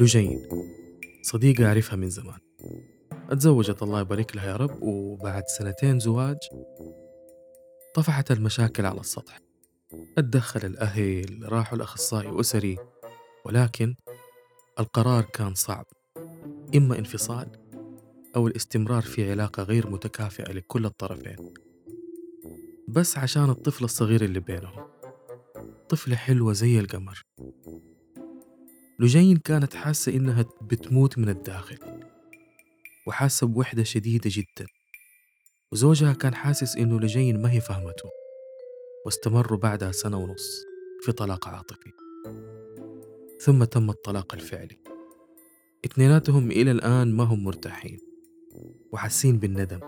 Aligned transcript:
لجين 0.00 0.48
صديقة 1.22 1.66
أعرفها 1.66 1.96
من 1.96 2.10
زمان. 2.10 2.38
أتزوجت 3.30 3.82
الله 3.82 4.00
يبارك 4.00 4.36
لها 4.36 4.46
يا 4.46 4.56
رب 4.56 4.82
وبعد 4.82 5.42
سنتين 5.58 5.98
زواج 5.98 6.36
طفحت 7.94 8.30
المشاكل 8.30 8.86
على 8.86 9.00
السطح. 9.00 9.40
أتدخل 10.18 10.66
الأهل 10.66 11.38
راحوا 11.42 11.76
الأخصائي 11.76 12.40
أسري 12.40 12.78
ولكن 13.44 13.94
القرار 14.80 15.22
كان 15.22 15.54
صعب. 15.54 15.86
إما 16.76 16.98
انفصال 16.98 17.48
أو 18.36 18.46
الاستمرار 18.48 19.02
في 19.02 19.30
علاقة 19.30 19.62
غير 19.62 19.90
متكافئة 19.90 20.52
لكل 20.52 20.86
الطرفين. 20.86 21.54
بس 22.88 23.18
عشان 23.18 23.50
الطفل 23.50 23.84
الصغير 23.84 24.24
اللي 24.24 24.40
بينهم. 24.40 24.95
طفلة 25.88 26.16
حلوة 26.16 26.52
زي 26.52 26.80
القمر. 26.80 27.22
لجين 28.98 29.36
كانت 29.36 29.74
حاسة 29.74 30.12
إنها 30.12 30.44
بتموت 30.62 31.18
من 31.18 31.28
الداخل 31.28 31.78
وحاسة 33.06 33.46
بوحدة 33.46 33.82
شديدة 33.82 34.30
جدا. 34.32 34.66
وزوجها 35.72 36.12
كان 36.12 36.34
حاسس 36.34 36.76
إنه 36.76 37.00
لجين 37.00 37.42
ما 37.42 37.52
هي 37.52 37.60
فهمته 37.60 38.10
واستمروا 39.04 39.58
بعدها 39.58 39.92
سنة 39.92 40.18
ونص 40.18 40.64
في 41.02 41.12
طلاق 41.12 41.48
عاطفي. 41.48 41.92
ثم 43.40 43.64
تم 43.64 43.90
الطلاق 43.90 44.34
الفعلي. 44.34 44.78
اثنيناتهم 45.84 46.50
إلى 46.50 46.70
الآن 46.70 47.12
ما 47.12 47.24
هم 47.24 47.44
مرتاحين 47.44 47.98
وحاسين 48.92 49.38
بالندم 49.38 49.80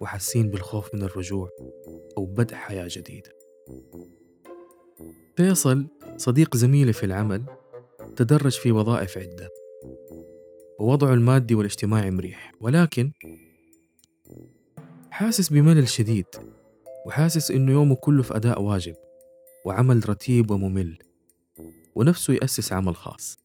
وحاسين 0.00 0.50
بالخوف 0.50 0.94
من 0.94 1.02
الرجوع 1.02 1.48
أو 2.18 2.24
بدء 2.24 2.54
حياة 2.54 2.88
جديدة. 2.90 3.32
فيصل 5.36 5.86
صديق 6.16 6.56
زميلي 6.56 6.92
في 6.92 7.06
العمل 7.06 7.44
تدرج 8.16 8.52
في 8.52 8.72
وظائف 8.72 9.18
عدة. 9.18 9.48
ووضعه 10.78 11.14
المادي 11.14 11.54
والاجتماعي 11.54 12.10
مريح 12.10 12.52
ولكن 12.60 13.12
حاسس 15.10 15.48
بملل 15.48 15.88
شديد 15.88 16.26
وحاسس 17.06 17.50
إنه 17.50 17.72
يومه 17.72 17.94
كله 17.94 18.22
في 18.22 18.36
أداء 18.36 18.62
واجب 18.62 18.94
وعمل 19.64 20.08
رتيب 20.08 20.50
وممل 20.50 20.98
ونفسه 21.94 22.32
يأسس 22.34 22.72
عمل 22.72 22.96
خاص. 22.96 23.38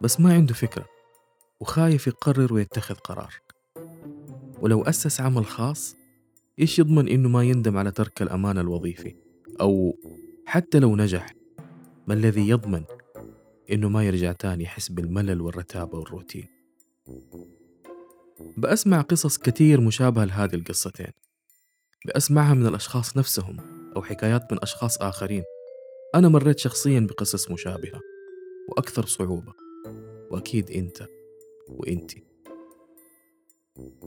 بس 0.00 0.20
ما 0.20 0.34
عنده 0.34 0.54
فكرة 0.54 0.86
وخايف 1.60 2.06
يقرر 2.06 2.54
ويتخذ 2.54 2.94
قرار. 2.94 3.34
ولو 4.60 4.82
أسس 4.82 5.20
عمل 5.20 5.46
خاص 5.46 5.96
إيش 6.58 6.78
يضمن 6.78 7.08
إنه 7.08 7.28
ما 7.28 7.44
يندم 7.44 7.76
على 7.76 7.90
ترك 7.90 8.22
الأمان 8.22 8.58
الوظيفي؟ 8.58 9.14
أو 9.60 9.96
حتى 10.46 10.78
لو 10.78 10.96
نجح 10.96 11.34
ما 12.06 12.14
الذي 12.14 12.48
يضمن 12.48 12.84
إنه 13.72 13.88
ما 13.88 14.06
يرجع 14.06 14.32
تاني 14.32 14.64
يحس 14.64 14.88
بالملل 14.88 15.40
والرتابة 15.40 15.98
والروتين؟ 15.98 16.46
بأسمع 18.56 19.00
قصص 19.00 19.38
كتير 19.38 19.80
مشابهة 19.80 20.24
لهذه 20.24 20.54
القصتين. 20.54 21.12
بأسمعها 22.06 22.54
من 22.54 22.66
الأشخاص 22.66 23.16
نفسهم 23.16 23.56
أو 23.96 24.02
حكايات 24.02 24.52
من 24.52 24.58
أشخاص 24.62 24.98
آخرين. 24.98 25.42
أنا 26.14 26.28
مريت 26.28 26.58
شخصيا 26.58 27.00
بقصص 27.00 27.50
مشابهة 27.50 28.00
وأكثر 28.68 29.06
صعوبة. 29.06 29.52
وأكيد 30.30 30.70
أنت 30.70 31.06
وأنتي 31.68 32.24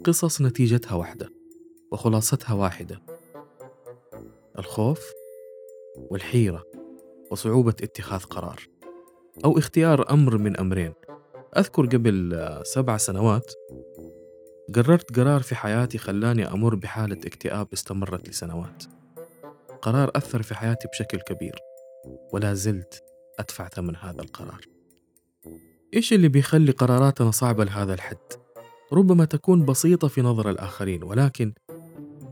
قصص 0.04 0.42
نتيجتها 0.42 0.96
واحدة 0.96 1.30
وخلاصتها 1.92 2.54
واحدة. 2.54 3.02
الخوف 4.60 5.19
والحيرة 6.10 6.66
وصعوبة 7.32 7.76
اتخاذ 7.84 8.20
قرار 8.20 8.68
أو 9.46 9.58
اختيار 9.58 10.12
أمر 10.12 10.38
من 10.38 10.58
أمرين 10.58 10.94
أذكر 11.58 11.86
قبل 11.86 12.44
سبع 12.64 12.98
سنوات 12.98 13.54
قررت 14.76 15.20
قرار 15.20 15.42
في 15.42 15.56
حياتي 15.56 15.98
خلاني 15.98 16.48
أمر 16.48 16.76
بحالة 16.76 17.18
اكتئاب 17.26 17.68
استمرت 17.74 18.30
لسنوات 18.30 18.84
قرار 19.82 20.12
أثر 20.16 20.42
في 20.42 20.56
حياتي 20.56 20.88
بشكل 20.88 21.18
كبير 21.20 21.56
ولا 22.34 22.54
زلت 22.54 23.04
أدفع 23.40 23.68
ثمن 23.68 23.96
هذا 23.96 24.22
القرار 24.22 24.62
إيش 25.94 26.14
اللي 26.14 26.28
بيخلي 26.28 26.72
قراراتنا 26.72 27.32
صعبة 27.32 27.64
لهذا 27.64 27.94
الحد؟ 27.94 28.18
ربما 28.94 29.26
تكون 29.26 29.66
بسيطة 29.66 30.08
في 30.08 30.22
نظر 30.22 30.50
الآخرين 30.50 31.04
ولكن 31.04 31.54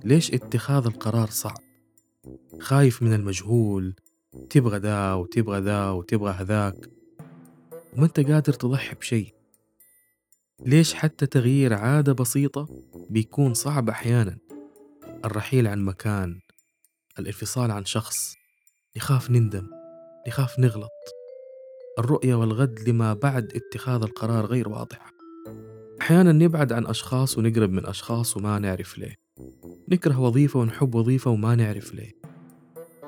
ليش 0.04 0.34
اتخاذ 0.34 0.86
القرار 0.86 1.30
صعب؟ 1.30 1.67
خايف 2.62 3.04
من 3.04 3.14
المجهول. 3.14 3.96
تبغى 4.50 4.78
ذا 4.78 5.14
وتبغى 5.14 5.60
ذا 5.60 5.90
وتبغى 5.90 6.32
هذاك. 6.32 6.90
وما 7.94 8.06
أنت 8.06 8.20
قادر 8.20 8.54
تضحي 8.54 8.96
بشيء. 8.96 9.34
ليش 10.66 10.94
حتى 10.94 11.26
تغيير 11.26 11.74
عادة 11.74 12.14
بسيطة 12.14 12.68
بيكون 13.10 13.54
صعب 13.54 13.90
أحيانا؟ 13.90 14.38
الرحيل 15.26 15.68
عن 15.68 15.86
مكان 15.86 16.40
الانفصال 17.20 17.72
عن 17.72 17.86
شخص 17.86 18.36
نخاف 18.98 19.32
نندم 19.32 19.68
نخاف 20.28 20.60
نغلط. 20.60 20.92
الرؤية 22.00 22.36
والغد 22.36 22.90
لما 22.90 23.14
بعد 23.14 23.52
اتخاذ 23.56 24.02
القرار 24.02 24.46
غير 24.46 24.70
واضحة. 24.70 25.12
أحيانا 26.02 26.32
نبعد 26.32 26.74
عن 26.74 26.86
أشخاص 26.86 27.38
ونقرب 27.38 27.72
من 27.72 27.86
أشخاص 27.86 28.38
وما 28.38 28.60
نعرف 28.60 28.98
ليه. 28.98 29.27
نكره 29.90 30.20
وظيفة 30.20 30.60
ونحب 30.60 30.96
وظيفة 30.96 31.32
وما 31.32 31.56
نعرف 31.56 31.94
ليه. 31.94 32.12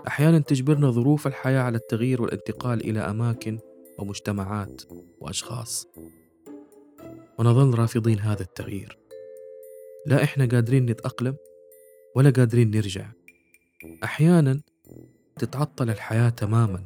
أحيانا 0.07 0.39
تجبرنا 0.39 0.91
ظروف 0.91 1.27
الحياة 1.27 1.61
على 1.61 1.77
التغيير 1.77 2.21
والانتقال 2.21 2.89
إلى 2.89 2.99
أماكن 2.99 3.59
ومجتمعات 3.97 4.81
وأشخاص. 5.19 5.87
ونظل 7.39 7.79
رافضين 7.79 8.19
هذا 8.19 8.41
التغيير. 8.41 8.97
لا 10.05 10.23
إحنا 10.23 10.45
قادرين 10.45 10.85
نتأقلم 10.85 11.35
ولا 12.15 12.29
قادرين 12.29 12.71
نرجع. 12.71 13.11
أحيانا 14.03 14.61
تتعطل 15.39 15.89
الحياة 15.89 16.29
تماما. 16.29 16.85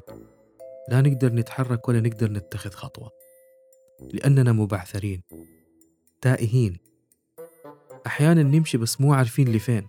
لا 0.90 1.02
نقدر 1.02 1.34
نتحرك 1.34 1.88
ولا 1.88 2.00
نقدر 2.00 2.32
نتخذ 2.32 2.70
خطوة. 2.70 3.12
لأننا 4.14 4.52
مبعثرين 4.52 5.22
تائهين. 6.22 6.93
أحيانا 8.08 8.44
نمشي 8.44 8.78
بس 8.78 9.02
مو 9.02 9.14
عارفين 9.14 9.52
لفين. 9.52 9.88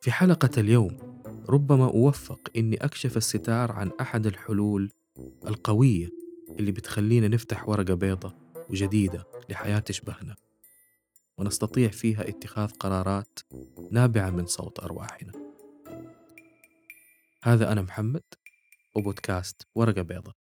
في 0.00 0.12
حلقة 0.12 0.50
اليوم 0.58 1.22
ربما 1.48 1.84
أوفق 1.84 2.50
إني 2.56 2.76
أكشف 2.76 3.16
الستار 3.16 3.72
عن 3.72 3.90
أحد 4.00 4.26
الحلول 4.26 4.90
القوية 5.46 6.08
اللي 6.50 6.72
بتخلينا 6.72 7.28
نفتح 7.28 7.68
ورقة 7.68 7.94
بيضة 7.94 8.34
وجديدة 8.70 9.26
لحياة 9.48 9.78
تشبهنا. 9.78 10.36
ونستطيع 11.38 11.88
فيها 11.88 12.28
اتخاذ 12.28 12.70
قرارات 12.70 13.38
نابعة 13.90 14.30
من 14.30 14.46
صوت 14.46 14.80
أرواحنا. 14.80 15.32
هذا 17.42 17.72
أنا 17.72 17.82
محمد 17.82 18.22
وبودكاست 18.96 19.66
ورقة 19.74 20.02
بيضة. 20.02 20.37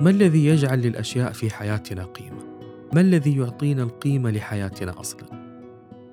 ما 0.00 0.10
الذي 0.10 0.46
يجعل 0.46 0.80
للأشياء 0.80 1.32
في 1.32 1.50
حياتنا 1.50 2.04
قيمة؟ 2.04 2.42
ما 2.94 3.00
الذي 3.00 3.36
يعطينا 3.36 3.82
القيمة 3.82 4.30
لحياتنا 4.30 5.00
أصلا؟ 5.00 5.24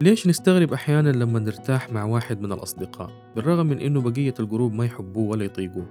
ليش 0.02 0.28
نستغرب 0.28 0.74
أحيانا 0.74 1.09
لما 1.09 1.40
نرتاح 1.40 1.90
مع 1.92 2.03
واحد 2.03 2.42
من 2.42 2.52
الأصدقاء 2.52 3.12
بالرغم 3.36 3.66
من 3.66 3.80
إنه 3.80 4.02
بقية 4.02 4.34
ال 4.40 4.45
group 4.45 4.74
ما 4.74 4.86
يحبوه 4.86 5.30
ولا 5.30 5.46
يطيقوه 5.46 5.86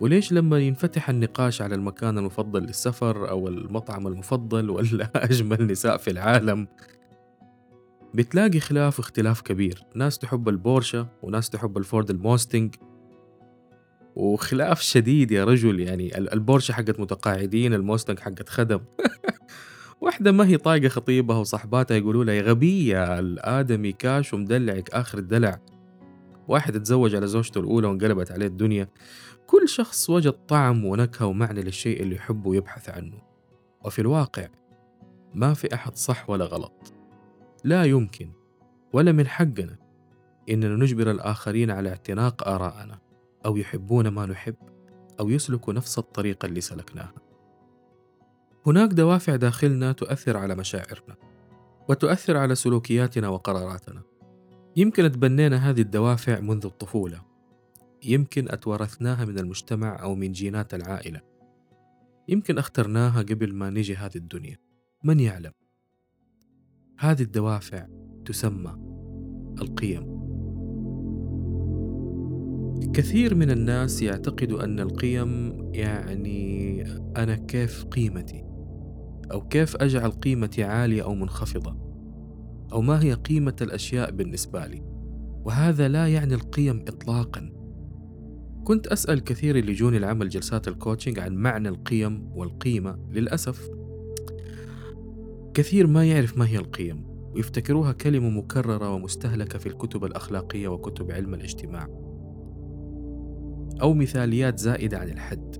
وليش 0.00 0.32
لما 0.32 0.58
ينفتح 0.58 1.10
النقاش 1.10 1.62
على 1.62 1.74
المكان 1.74 2.18
المفضل 2.18 2.62
للسفر 2.62 3.30
أو 3.30 3.48
المطعم 3.48 4.06
المفضل 4.06 4.70
ولا 4.76 5.10
أجمل 5.14 5.66
نساء 5.66 5.96
في 5.96 6.10
العالم 6.10 6.68
بتلاقي 8.14 8.60
خلاف 8.60 8.98
واختلاف 8.98 9.40
كبير 9.40 9.84
ناس 9.94 10.18
تحب 10.18 10.48
البورشة 10.48 11.08
وناس 11.22 11.50
تحب 11.50 11.78
الفورد 11.78 12.10
الموستنج 12.10 12.74
وخلاف 14.16 14.80
شديد 14.80 15.30
يا 15.30 15.44
رجل 15.44 15.80
يعني 15.80 16.18
البورشة 16.18 16.72
حقت 16.72 17.00
متقاعدين 17.00 17.74
الموستنج 17.74 18.18
حقت 18.18 18.48
خدم. 18.48 18.80
واحدة 20.00 20.32
ما 20.32 20.46
هي 20.46 20.56
طايقة 20.56 20.88
خطيبها 20.88 21.36
وصحباتها 21.36 21.96
يقولوا 21.96 22.24
لها 22.24 22.34
يا 22.34 22.42
غبية 22.42 23.18
الآدمي 23.18 23.92
كاش 23.92 24.34
ومدلعك 24.34 24.90
آخر 24.90 25.18
الدلع. 25.18 25.60
واحد 26.48 26.76
اتزوج 26.76 27.14
على 27.14 27.26
زوجته 27.26 27.58
الأولى 27.58 27.86
وانقلبت 27.86 28.32
عليه 28.32 28.46
الدنيا. 28.46 28.88
كل 29.46 29.68
شخص 29.68 30.10
وجد 30.10 30.32
طعم 30.32 30.84
ونكهة 30.84 31.26
ومعنى 31.26 31.62
للشيء 31.62 32.02
اللي 32.02 32.16
يحبه 32.16 32.50
ويبحث 32.50 32.90
عنه. 32.90 33.22
وفي 33.84 33.98
الواقع 33.98 34.48
ما 35.34 35.54
في 35.54 35.74
أحد 35.74 35.96
صح 35.96 36.30
ولا 36.30 36.44
غلط. 36.44 36.92
لا 37.64 37.84
يمكن 37.84 38.32
ولا 38.92 39.12
من 39.12 39.26
حقنا 39.26 39.78
إننا 40.50 40.76
نجبر 40.76 41.10
الآخرين 41.10 41.70
على 41.70 41.88
اعتناق 41.88 42.48
آراءنا. 42.48 43.09
أو 43.46 43.56
يحبون 43.56 44.08
ما 44.08 44.26
نحب 44.26 44.54
أو 45.20 45.28
يسلكوا 45.28 45.72
نفس 45.72 45.98
الطريقة 45.98 46.46
اللي 46.46 46.60
سلكناها 46.60 47.14
هناك 48.66 48.90
دوافع 48.90 49.36
داخلنا 49.36 49.92
تؤثر 49.92 50.36
على 50.36 50.54
مشاعرنا 50.54 51.16
وتؤثر 51.88 52.36
على 52.36 52.54
سلوكياتنا 52.54 53.28
وقراراتنا. 53.28 54.02
يمكن 54.76 55.12
تبنينا 55.12 55.70
هذه 55.70 55.80
الدوافع 55.80 56.40
منذ 56.40 56.66
الطفولة. 56.66 57.22
يمكن 58.04 58.48
أتورثناها 58.50 59.24
من 59.24 59.38
المجتمع 59.38 60.02
أو 60.02 60.14
من 60.14 60.32
جينات 60.32 60.74
العائلة. 60.74 61.20
يمكن 62.28 62.58
اخترناها 62.58 63.22
قبل 63.22 63.54
ما 63.54 63.70
نجي 63.70 63.96
هذه 63.96 64.16
الدنيا. 64.16 64.58
من 65.04 65.20
يعلم؟ 65.20 65.52
هذه 66.98 67.22
الدوافع 67.22 67.86
تسمى 68.24 68.76
القيم. 69.60 70.09
كثير 72.92 73.34
من 73.34 73.50
الناس 73.50 74.02
يعتقدوا 74.02 74.64
أن 74.64 74.80
القيم 74.80 75.58
يعني 75.74 76.82
أنا 77.16 77.34
كيف 77.34 77.84
قيمتي؟ 77.84 78.44
أو 79.32 79.48
كيف 79.48 79.76
أجعل 79.76 80.10
قيمتي 80.10 80.64
عالية 80.64 81.02
أو 81.02 81.14
منخفضة؟ 81.14 81.76
أو 82.72 82.80
ما 82.80 83.02
هي 83.02 83.12
قيمة 83.12 83.56
الأشياء 83.60 84.10
بالنسبة 84.10 84.66
لي؟ 84.66 84.82
وهذا 85.44 85.88
لا 85.88 86.08
يعني 86.08 86.34
القيم 86.34 86.84
إطلاقا. 86.88 87.52
كنت 88.64 88.86
أسأل 88.86 89.24
كثير 89.24 89.56
اللي 89.56 89.72
يجوني 89.72 89.96
العمل 89.96 90.28
جلسات 90.28 90.68
الكوتشنج 90.68 91.18
عن 91.18 91.34
معنى 91.34 91.68
القيم 91.68 92.30
والقيمة 92.32 92.98
للأسف 93.10 93.70
كثير 95.54 95.86
ما 95.86 96.04
يعرف 96.04 96.38
ما 96.38 96.48
هي 96.48 96.58
القيم 96.58 97.04
ويفتكروها 97.34 97.92
كلمة 97.92 98.30
مكررة 98.30 98.94
ومستهلكة 98.94 99.58
في 99.58 99.66
الكتب 99.66 100.04
الأخلاقية 100.04 100.68
وكتب 100.68 101.10
علم 101.10 101.34
الاجتماع. 101.34 102.09
أو 103.82 103.94
مثاليات 103.94 104.58
زائدة 104.58 104.98
عن 104.98 105.08
الحد 105.08 105.56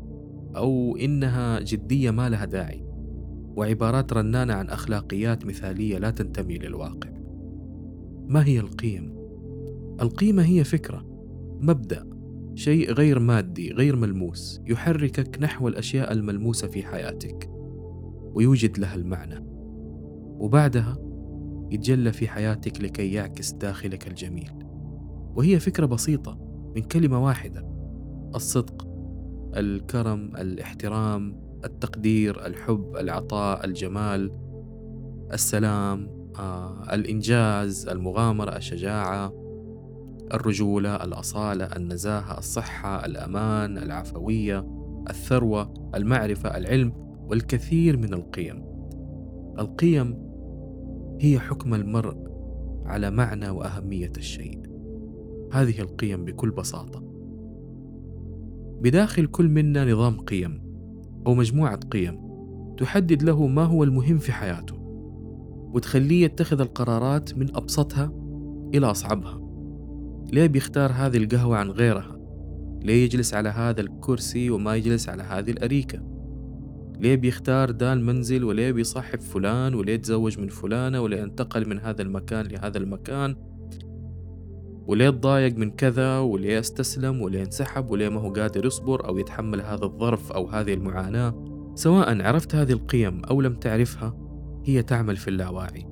أو 0.57 0.97
إنها 0.97 1.61
جدية 1.61 2.11
ما 2.11 2.29
لها 2.29 2.45
داعي 2.45 2.85
وعبارات 3.57 4.13
رنانة 4.13 4.55
عن 4.55 4.69
أخلاقيات 4.69 5.47
مثالية 5.47 5.99
لا 5.99 6.11
تنتمي 6.11 6.59
للواقع. 6.59 7.11
ما 8.29 8.47
هي 8.47 8.61
القيم؟ 8.61 9.15
القيمة 10.01 10.43
هي 10.43 10.65
فكرة 10.65 11.07
مبدأ 11.61 12.11
شيء 12.55 12.93
غير 12.93 13.19
مادي 13.19 13.73
غير 13.73 13.97
ملموس 13.97 14.61
يحركك 14.67 15.39
نحو 15.43 15.69
الأشياء 15.69 16.13
الملموسة 16.13 16.69
في 16.69 16.83
حياتك 16.83 17.51
ويوجد 18.35 18.79
لها 18.79 18.95
المعنى. 18.95 19.47
وبعدها 20.39 20.99
يتجلى 21.71 22.13
في 22.13 22.29
حياتك 22.29 22.81
لكي 22.81 23.13
يعكس 23.13 23.53
داخلك 23.53 24.09
الجميل. 24.09 24.51
وهي 25.35 25.59
فكرة 25.59 25.87
بسيطة 25.87 26.39
من 26.77 26.83
كلمة 26.83 27.25
واحدة. 27.25 27.70
الصدق 28.35 28.89
الكرم 29.57 30.37
الاحترام 30.37 31.41
التقدير 31.65 32.47
الحب 32.47 32.97
العطاء 32.97 33.65
الجمال 33.65 34.33
السلام 35.33 36.21
آه، 36.39 36.95
الإنجاز 36.95 37.89
المغامرة 37.89 38.57
الشجاعة 38.57 39.33
الرجولة 40.35 40.97
الأصالة 40.97 41.65
النزاهة 41.65 42.39
الصحة 42.39 43.07
الأمان 43.07 43.79
العفوية 43.79 44.67
الثروة 45.11 45.75
المعرفة 45.95 46.57
العلم 46.57 46.93
والكثير 47.21 47.97
من 47.97 48.15
القيم. 48.15 48.65
القيم 49.59 50.31
هي 51.21 51.39
حكم 51.39 51.75
المرء 51.75 52.17
على 52.87 53.11
معنى 53.11 53.51
وأهمية 53.51 54.13
الشيء. 54.17 54.63
هذه 55.53 55.81
القيم 55.81 56.25
بكل 56.25 56.51
بساطة. 56.51 57.10
بداخل 58.81 59.27
كل 59.27 59.49
منا 59.49 59.93
نظام 59.93 60.21
قيم 60.21 60.63
أو 61.27 61.35
مجموعة 61.35 61.77
قيم 61.77 62.31
تحدد 62.79 63.23
له 63.23 63.47
ما 63.47 63.65
هو 63.65 63.85
المهم 63.85 64.19
في 64.19 64.33
حياته 64.33 64.75
وتخليه 65.75 66.25
يتخذ 66.25 66.61
القرارات 66.61 67.39
من 67.39 67.57
أبسطها 67.57 68.13
إلى 68.75 68.87
أصعبها. 68.87 69.41
ليه 70.33 70.47
بيختار 70.47 70.93
هذه 70.93 71.17
القهوة 71.17 71.57
عن 71.57 71.71
غيرها؟ 71.71 72.21
ليه 72.83 73.05
يجلس 73.05 73.35
على 73.35 73.49
هذا 73.49 73.81
الكرسي 73.81 74.51
وما 74.51 74.77
يجلس 74.77 75.09
على 75.09 75.23
هذه 75.23 75.51
الأريكة؟ 75.51 76.03
ليه 77.01 77.17
بيختار 77.17 77.71
دا 77.71 77.93
المنزل 77.93 78.45
وليه 78.45 78.73
بيصاحب 78.73 79.21
فلان 79.21 79.75
وليه 79.75 79.93
يتزوج 79.93 80.39
من 80.39 80.49
فلانة 80.49 81.01
وليه 81.01 81.23
انتقل 81.23 81.69
من 81.69 81.79
هذا 81.79 82.03
المكان 82.03 82.47
لهذا 82.47 82.79
المكان؟ 82.79 83.37
وليه 84.91 85.11
تضايق 85.11 85.57
من 85.57 85.71
كذا 85.71 86.19
وليه 86.19 86.59
استسلم 86.59 87.21
وليه 87.23 87.43
انسحب 87.43 87.91
وليه 87.91 88.09
ما 88.09 88.21
هو 88.21 88.33
قادر 88.33 88.67
يصبر 88.67 89.09
أو 89.09 89.19
يتحمل 89.19 89.61
هذا 89.61 89.85
الظرف 89.85 90.33
أو 90.33 90.47
هذه 90.47 90.75
المعاناة. 90.75 91.45
سواء 91.75 92.23
عرفت 92.23 92.55
هذه 92.55 92.73
القيم 92.73 93.25
أو 93.25 93.41
لم 93.41 93.55
تعرفها 93.55 94.17
هي 94.65 94.83
تعمل 94.83 95.17
في 95.17 95.29
اللاواعي 95.29 95.87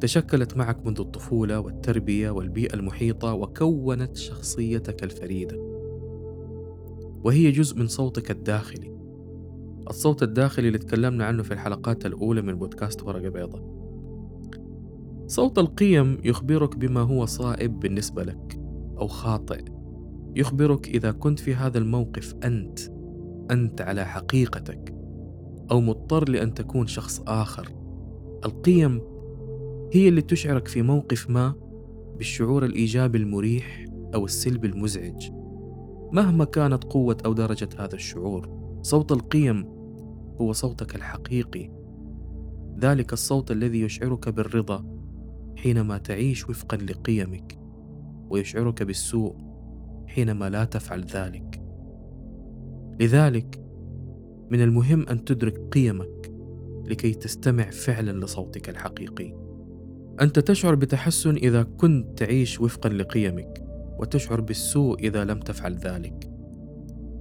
تشكلت 0.00 0.56
معك 0.56 0.86
منذ 0.86 1.00
الطفولة 1.00 1.60
والتربية 1.60 2.30
والبيئة 2.30 2.74
المحيطة 2.74 3.34
وكونت 3.34 4.16
شخصيتك 4.16 5.04
الفريدة. 5.04 5.56
وهي 7.24 7.50
جزء 7.50 7.78
من 7.78 7.86
صوتك 7.86 8.30
الداخلي. 8.30 8.98
الصوت 9.88 10.22
الداخلي 10.22 10.68
اللي 10.68 10.78
تكلمنا 10.78 11.24
عنه 11.24 11.42
في 11.42 11.54
الحلقات 11.54 12.06
الأولى 12.06 12.42
من 12.42 12.54
بودكاست 12.54 13.02
ورقة 13.02 13.28
بيضة 13.28 13.77
صوت 15.28 15.58
القيم 15.58 16.18
يخبرك 16.24 16.76
بما 16.76 17.00
هو 17.00 17.26
صائب 17.26 17.80
بالنسبة 17.80 18.22
لك 18.22 18.60
أو 18.98 19.06
خاطئ. 19.06 19.64
يخبرك 20.36 20.88
إذا 20.88 21.10
كنت 21.10 21.38
في 21.38 21.54
هذا 21.54 21.78
الموقف 21.78 22.34
أنت 22.44 22.78
أنت 23.50 23.80
على 23.80 24.04
حقيقتك 24.04 24.94
أو 25.70 25.80
مضطر 25.80 26.28
لأن 26.28 26.54
تكون 26.54 26.86
شخص 26.86 27.22
آخر. 27.26 27.68
القيم 28.44 29.00
هي 29.92 30.08
اللي 30.08 30.22
تشعرك 30.22 30.68
في 30.68 30.82
موقف 30.82 31.30
ما 31.30 31.54
بالشعور 32.16 32.64
الإيجابي 32.64 33.18
المريح 33.18 33.84
أو 34.14 34.24
السلبي 34.24 34.68
المزعج. 34.68 35.30
مهما 36.12 36.44
كانت 36.44 36.84
قوة 36.84 37.16
أو 37.24 37.32
درجة 37.32 37.68
هذا 37.78 37.94
الشعور 37.94 38.58
صوت 38.82 39.12
القيم 39.12 39.64
هو 40.40 40.52
صوتك 40.52 40.94
الحقيقي. 40.94 41.70
ذلك 42.80 43.12
الصوت 43.12 43.50
الذي 43.50 43.80
يشعرك 43.80 44.28
بالرضا 44.28 44.97
حينما 45.62 45.98
تعيش 45.98 46.48
وفقا 46.48 46.76
لقيمك 46.76 47.58
ويشعرك 48.30 48.82
بالسوء 48.82 49.36
حينما 50.06 50.50
لا 50.50 50.64
تفعل 50.64 51.04
ذلك. 51.04 51.62
لذلك 53.00 53.64
من 54.50 54.62
المهم 54.62 55.08
أن 55.08 55.24
تدرك 55.24 55.58
قيمك 55.72 56.32
لكي 56.84 57.14
تستمع 57.14 57.70
فعلا 57.70 58.24
لصوتك 58.24 58.68
الحقيقي. 58.68 59.34
أنت 60.20 60.38
تشعر 60.38 60.74
بتحسن 60.74 61.36
إذا 61.36 61.62
كنت 61.62 62.18
تعيش 62.18 62.60
وفقا 62.60 62.88
لقيمك 62.88 63.64
وتشعر 63.98 64.40
بالسوء 64.40 64.98
إذا 64.98 65.24
لم 65.24 65.40
تفعل 65.40 65.74
ذلك. 65.74 66.30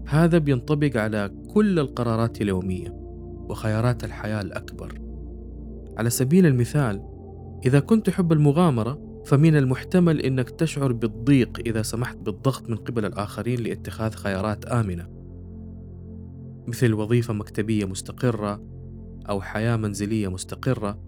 هذا 0.07 0.37
بينطبق 0.37 0.97
على 0.97 1.31
كل 1.53 1.79
القرارات 1.79 2.41
اليومية 2.41 2.89
وخيارات 3.49 4.03
الحياة 4.03 4.41
الأكبر. 4.41 5.01
على 5.97 6.09
سبيل 6.09 6.45
المثال 6.45 7.16
إذا 7.65 7.79
كنت 7.79 8.05
تحب 8.05 8.31
المغامرة 8.31 9.21
فمن 9.25 9.55
المحتمل 9.55 10.21
أنك 10.21 10.49
تشعر 10.49 10.91
بالضيق 10.91 11.59
إذا 11.65 11.81
سمحت 11.81 12.17
بالضغط 12.17 12.69
من 12.69 12.75
قبل 12.75 13.05
الآخرين 13.05 13.59
لاتخاذ 13.59 14.11
خيارات 14.11 14.65
آمنة 14.65 15.17
مثل 16.67 16.93
وظيفة 16.93 17.33
مكتبية 17.33 17.85
مستقرة 17.85 18.61
أو 19.29 19.41
حياة 19.41 19.75
منزلية 19.75 20.27
مستقرة. 20.27 20.99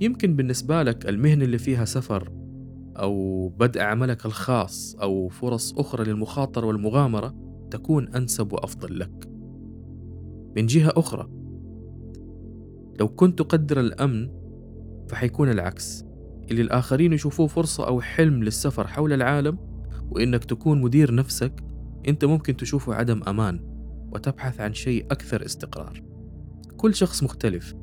يمكن 0.00 0.36
بالنسبة 0.36 0.82
لك 0.82 1.08
المهنة 1.08 1.44
اللي 1.44 1.58
فيها 1.58 1.84
سفر 1.84 2.32
أو 2.96 3.48
بدء 3.48 3.80
عملك 3.80 4.26
الخاص 4.26 4.96
أو 5.02 5.28
فرص 5.28 5.74
أخرى 5.78 6.04
للمخاطرة 6.04 6.66
والمغامرة 6.66 7.34
تكون 7.70 8.08
أنسب 8.08 8.52
وأفضل 8.52 8.98
لك. 8.98 9.28
من 10.56 10.66
جهة 10.66 10.92
أخرى 10.96 11.28
لو 13.00 13.08
كنت 13.08 13.38
تقدر 13.38 13.80
الأمن 13.80 14.43
فحيكون 15.08 15.50
العكس. 15.50 16.04
اللي 16.50 16.62
الآخرين 16.62 17.12
يشوفوه 17.12 17.46
فرصة 17.46 17.86
أو 17.86 18.00
حلم 18.00 18.42
للسفر 18.42 18.86
حول 18.86 19.12
العالم 19.12 19.58
وإنك 20.10 20.44
تكون 20.44 20.80
مدير 20.80 21.14
نفسك 21.14 21.64
أنت 22.08 22.24
ممكن 22.24 22.56
تشوفه 22.56 22.94
عدم 22.94 23.22
أمان 23.28 23.60
وتبحث 24.12 24.60
عن 24.60 24.74
شيء 24.74 25.06
أكثر 25.10 25.44
استقرار. 25.44 26.02
كل 26.76 26.94
شخص 26.94 27.22
مختلف 27.22 27.74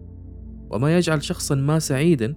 وما 0.69 0.97
يجعل 0.97 1.23
شخصا 1.23 1.55
ما 1.55 1.79
سعيدا 1.79 2.35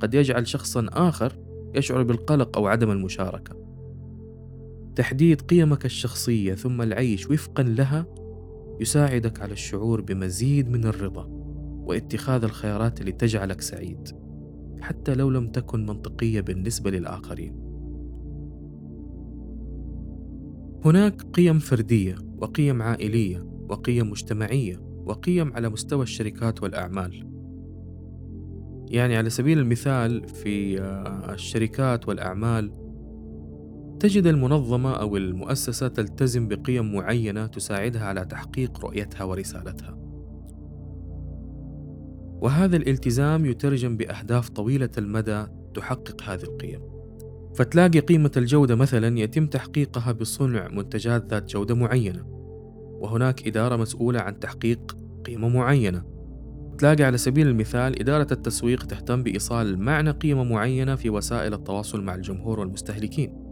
قد 0.00 0.14
يجعل 0.14 0.46
شخصا 0.46 0.86
آخر 0.92 1.38
يشعر 1.74 2.02
بالقلق 2.02 2.56
أو 2.56 2.66
عدم 2.66 2.90
المشاركة. 2.90 3.56
تحديد 4.96 5.40
قيمك 5.40 5.84
الشخصية 5.84 6.54
ثم 6.54 6.82
العيش 6.82 7.30
وفقا 7.30 7.62
لها 7.62 8.06
يساعدك 8.80 9.40
على 9.40 9.52
الشعور 9.52 10.00
بمزيد 10.00 10.68
من 10.68 10.84
الرضا 10.84 11.26
واتخاذ 11.86 12.44
الخيارات 12.44 13.00
اللي 13.00 13.12
تجعلك 13.12 13.60
سعيد. 13.60 14.25
حتى 14.80 15.14
لو 15.14 15.30
لم 15.30 15.48
تكن 15.48 15.86
منطقية 15.86 16.40
بالنسبة 16.40 16.90
للآخرين. 16.90 17.66
هناك 20.84 21.22
قيم 21.22 21.58
فردية 21.58 22.16
وقيم 22.38 22.82
عائلية 22.82 23.46
وقيم 23.68 24.10
مجتمعية 24.10 24.76
وقيم 25.06 25.52
على 25.52 25.68
مستوى 25.68 26.02
الشركات 26.02 26.62
والأعمال 26.62 27.36
يعني 28.90 29.16
على 29.16 29.30
سبيل 29.30 29.58
المثال 29.58 30.28
في 30.28 30.80
آه، 30.80 31.34
الشركات 31.34 32.08
والأعمال 32.08 32.72
تجد 34.00 34.26
المنظمة 34.26 34.92
أو 34.92 35.16
المؤسسة 35.16 35.88
تلتزم 35.88 36.48
بقيم 36.48 36.94
معينة 36.94 37.46
تساعدها 37.46 38.04
على 38.04 38.24
تحقيق 38.24 38.84
رؤيتها 38.84 39.24
ورسالتها. 39.24 40.05
وهذا 42.40 42.76
الالتزام 42.76 43.46
يترجم 43.46 43.96
بأهداف 43.96 44.48
طويلة 44.48 44.90
المدى 44.98 45.46
تحقق 45.74 46.22
هذه 46.22 46.42
القيم. 46.42 46.80
فتلاقي 47.54 48.00
قيمة 48.00 48.30
الجودة 48.36 48.74
مثلا 48.74 49.18
يتم 49.18 49.46
تحقيقها 49.46 50.12
بصنع 50.12 50.68
منتجات 50.68 51.30
ذات 51.30 51.50
جودة 51.50 51.74
معينة، 51.74 52.24
وهناك 53.00 53.46
إدارة 53.46 53.76
مسؤولة 53.76 54.20
عن 54.20 54.38
تحقيق 54.38 54.96
قيمة 55.24 55.48
معينة. 55.48 56.04
تلاقي 56.78 57.04
على 57.04 57.18
سبيل 57.18 57.48
المثال 57.48 58.00
إدارة 58.00 58.26
التسويق 58.32 58.86
تهتم 58.86 59.22
بإيصال 59.22 59.78
معنى 59.80 60.10
قيمة 60.10 60.44
معينة 60.44 60.94
في 60.94 61.10
وسائل 61.10 61.54
التواصل 61.54 62.02
مع 62.02 62.14
الجمهور 62.14 62.60
والمستهلكين. 62.60 63.46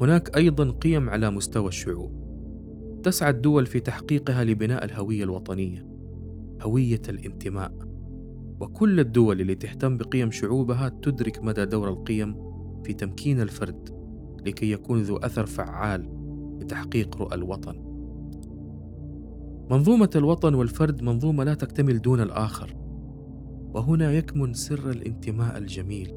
هناك 0.00 0.36
أيضا 0.36 0.70
قيم 0.70 1.10
على 1.10 1.30
مستوى 1.30 1.68
الشعوب 1.68 2.24
تسعى 3.02 3.30
الدول 3.30 3.66
في 3.66 3.80
تحقيقها 3.80 4.44
لبناء 4.44 4.84
الهوية 4.84 5.24
الوطنية 5.24 5.93
هوية 6.64 7.02
الانتماء. 7.08 7.72
وكل 8.60 9.00
الدول 9.00 9.40
اللي 9.40 9.54
تهتم 9.54 9.96
بقيم 9.96 10.30
شعوبها 10.30 10.88
تدرك 10.88 11.42
مدى 11.42 11.64
دور 11.64 11.88
القيم 11.88 12.36
في 12.84 12.92
تمكين 12.92 13.40
الفرد 13.40 13.88
لكي 14.46 14.72
يكون 14.72 15.02
ذو 15.02 15.16
أثر 15.16 15.46
فعال 15.46 16.08
لتحقيق 16.60 17.16
رؤى 17.16 17.34
الوطن. 17.34 17.94
منظومة 19.70 20.10
الوطن 20.16 20.54
والفرد 20.54 21.02
منظومة 21.02 21.44
لا 21.44 21.54
تكتمل 21.54 22.00
دون 22.00 22.20
الآخر. 22.20 22.76
وهنا 23.74 24.12
يكمن 24.12 24.52
سر 24.52 24.90
الانتماء 24.90 25.58
الجميل 25.58 26.12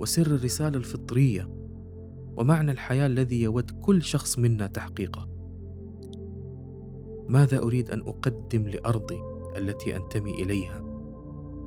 وسر 0.00 0.26
الرسالة 0.26 0.78
الفطرية 0.78 1.48
ومعنى 2.36 2.70
الحياة 2.70 3.06
الذي 3.06 3.42
يود 3.42 3.70
كل 3.70 4.02
شخص 4.02 4.38
منا 4.38 4.66
تحقيقه. 4.66 5.28
ماذا 7.28 7.58
أريد 7.58 7.90
أن 7.90 8.00
أقدم 8.00 8.62
لأرضي؟ 8.68 9.29
التي 9.56 9.96
أنتمي 9.96 10.30
إليها 10.42 10.80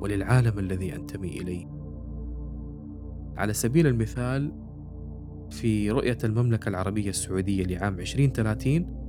وللعالم 0.00 0.58
الذي 0.58 0.94
أنتمي 0.94 1.28
إليه؟ 1.28 1.66
على 3.36 3.52
سبيل 3.52 3.86
المثال 3.86 4.52
في 5.50 5.90
رؤية 5.90 6.18
المملكة 6.24 6.68
العربية 6.68 7.10
السعودية 7.10 7.64
لعام 7.64 8.00
2030 8.00 9.04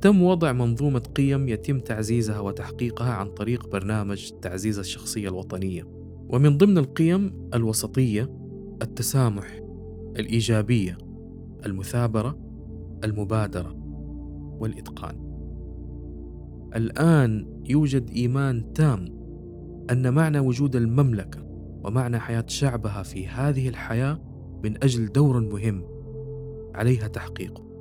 تم 0.00 0.22
وضع 0.22 0.52
منظومة 0.52 0.98
قيم 0.98 1.48
يتم 1.48 1.80
تعزيزها 1.80 2.40
وتحقيقها 2.40 3.12
عن 3.12 3.28
طريق 3.28 3.68
برنامج 3.68 4.30
تعزيز 4.42 4.78
الشخصية 4.78 5.28
الوطنية 5.28 5.82
ومن 6.28 6.58
ضمن 6.58 6.78
القيم 6.78 7.48
الوسطية 7.54 8.30
التسامح 8.82 9.60
الإيجابية 10.16 10.98
المثابرة 11.66 12.38
المبادرة 13.04 13.74
والإتقان 14.60 15.31
الآن 16.76 17.46
يوجد 17.68 18.10
إيمان 18.10 18.72
تام 18.72 19.04
أن 19.90 20.14
معنى 20.14 20.38
وجود 20.38 20.76
المملكة 20.76 21.42
ومعنى 21.84 22.18
حياة 22.18 22.44
شعبها 22.48 23.02
في 23.02 23.28
هذه 23.28 23.68
الحياة 23.68 24.20
من 24.64 24.84
أجل 24.84 25.12
دور 25.12 25.40
مهم 25.40 25.84
عليها 26.74 27.08
تحقيقه 27.08 27.72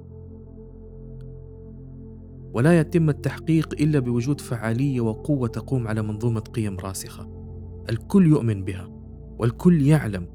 ولا 2.54 2.80
يتم 2.80 3.10
التحقيق 3.10 3.74
إلا 3.82 4.00
بوجود 4.00 4.42
فعالية 4.42 5.02
وقوة 5.02 5.48
تقوم 5.48 5.88
على 5.88 6.02
منظومة 6.02 6.40
قيم 6.40 6.78
راسخة 6.78 7.42
الكل 7.90 8.28
يؤمن 8.28 8.64
بها 8.64 8.90
والكل 9.40 9.82
يعلم 9.82 10.28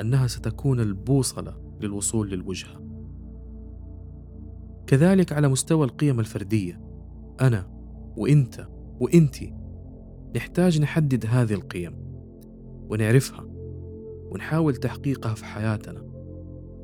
أنها 0.00 0.26
ستكون 0.26 0.80
البوصلة 0.80 1.56
للوصول 1.80 2.30
للوجهة. 2.30 2.82
كذلك 4.86 5.32
على 5.32 5.48
مستوى 5.48 5.84
القيم 5.84 6.20
الفردية، 6.20 6.80
أنا 7.40 7.71
وإنت 8.16 8.66
وإنتي 9.00 9.54
نحتاج 10.36 10.80
نحدد 10.80 11.26
هذه 11.26 11.54
القيم 11.54 11.92
ونعرفها 12.90 13.44
ونحاول 14.30 14.76
تحقيقها 14.76 15.34
في 15.34 15.44
حياتنا 15.44 16.02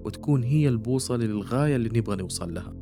وتكون 0.05 0.43
هي 0.43 0.69
البوصلة 0.69 1.27
للغاية 1.27 1.77
اللي 1.77 1.99
نبغى 1.99 2.17
نوصل 2.17 2.55
لها. 2.55 2.75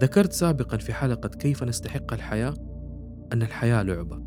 ذكرت 0.00 0.32
سابقا 0.32 0.76
في 0.76 0.92
حلقة 0.92 1.28
كيف 1.28 1.64
نستحق 1.64 2.12
الحياة 2.12 2.54
أن 3.32 3.42
الحياة 3.42 3.82
لعبة 3.82 4.22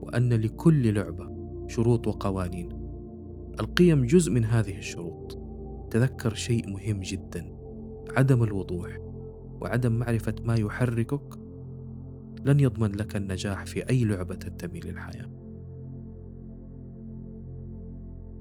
وأن 0.00 0.32
لكل 0.32 0.94
لعبة 0.94 1.30
شروط 1.68 2.06
وقوانين 2.06 2.68
القيم 3.60 4.06
جزء 4.06 4.32
من 4.32 4.44
هذه 4.44 4.78
الشروط 4.78 5.38
تذكر 5.90 6.34
شيء 6.34 6.70
مهم 6.70 7.00
جدا 7.00 7.56
عدم 8.16 8.42
الوضوح 8.42 8.98
وعدم 9.60 9.92
معرفة 9.92 10.34
ما 10.44 10.54
يحركك 10.54 11.39
لن 12.44 12.60
يضمن 12.60 12.92
لك 12.92 13.16
النجاح 13.16 13.66
في 13.66 13.90
أي 13.90 14.04
لعبة 14.04 14.34
تنتمي 14.34 14.80
للحياة. 14.80 15.30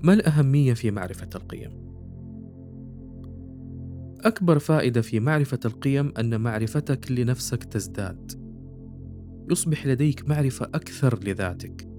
ما 0.03 0.13
الأهمية 0.13 0.73
في 0.73 0.91
معرفة 0.91 1.29
القيم؟ 1.35 1.89
أكبر 4.21 4.59
فائدة 4.59 5.01
في 5.01 5.19
معرفة 5.19 5.59
القيم 5.65 6.13
أن 6.19 6.41
معرفتك 6.41 7.11
لنفسك 7.11 7.63
تزداد. 7.63 8.31
يصبح 9.51 9.87
لديك 9.87 10.29
معرفة 10.29 10.65
أكثر 10.65 11.19
لذاتك. 11.23 11.89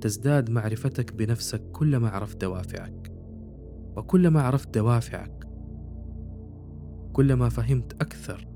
تزداد 0.00 0.50
معرفتك 0.50 1.12
بنفسك 1.12 1.62
كلما 1.72 2.08
عرفت 2.08 2.40
دوافعك 2.40 3.12
وكلما 3.96 4.42
عرفت 4.42 4.74
دوافعك 4.74 5.46
كلما 7.12 7.48
فهمت 7.48 7.92
أكثر 7.92 8.48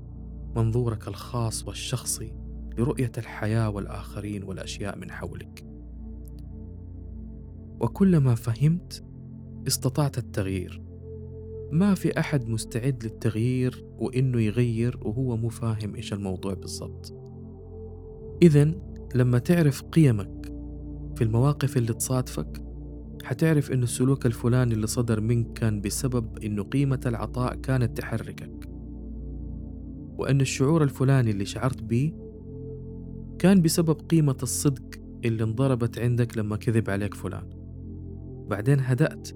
منظورك 0.55 1.07
الخاص 1.07 1.67
والشخصي 1.67 2.40
لرؤيه 2.77 3.11
الحياة 3.17 3.69
والآخرين 3.69 4.43
والأشياء 4.43 4.97
من 4.97 5.11
حولك. 5.11 5.65
وكلما 7.79 8.35
فهمت 8.35 9.03
استطعت 9.67 10.17
التغيير. 10.17 10.81
ما 11.71 11.93
في 11.93 12.19
أحد 12.19 12.47
مستعد 12.47 13.03
للتغيير 13.03 13.85
وإنه 13.97 14.41
يغير 14.41 14.99
وهو 15.01 15.37
مو 15.37 15.49
فاهم 15.49 15.95
إيش 15.95 16.13
الموضوع 16.13 16.53
بالضبط. 16.53 17.13
اذا 18.41 18.71
لما 19.15 19.39
تعرف 19.39 19.81
قيمك 19.81 20.53
في 21.15 21.23
المواقف 21.23 21.77
اللي 21.77 21.93
تصادفك 21.93 22.63
حتعرف 23.23 23.71
إنه 23.71 23.83
السلوك 23.83 24.25
الفلاني 24.25 24.73
اللي 24.73 24.87
صدر 24.87 25.21
منك 25.21 25.53
كان 25.53 25.81
بسبب 25.81 26.37
إنه 26.43 26.63
قيمة 26.63 26.99
العطاء 27.05 27.55
كانت 27.55 27.97
تحركك. 27.97 28.69
وأن 30.17 30.41
الشعور 30.41 30.83
الفلاني 30.83 31.31
اللي 31.31 31.45
شعرت 31.45 31.83
بيه 31.83 32.30
كان 33.41 33.61
بسبب 33.61 34.01
قيمة 34.09 34.37
الصدق 34.43 35.01
اللي 35.25 35.43
انضربت 35.43 35.99
عندك 35.99 36.37
لما 36.37 36.57
كذب 36.57 36.89
عليك 36.89 37.13
فلان 37.13 37.49
بعدين 38.49 38.79
هدأت 38.79 39.29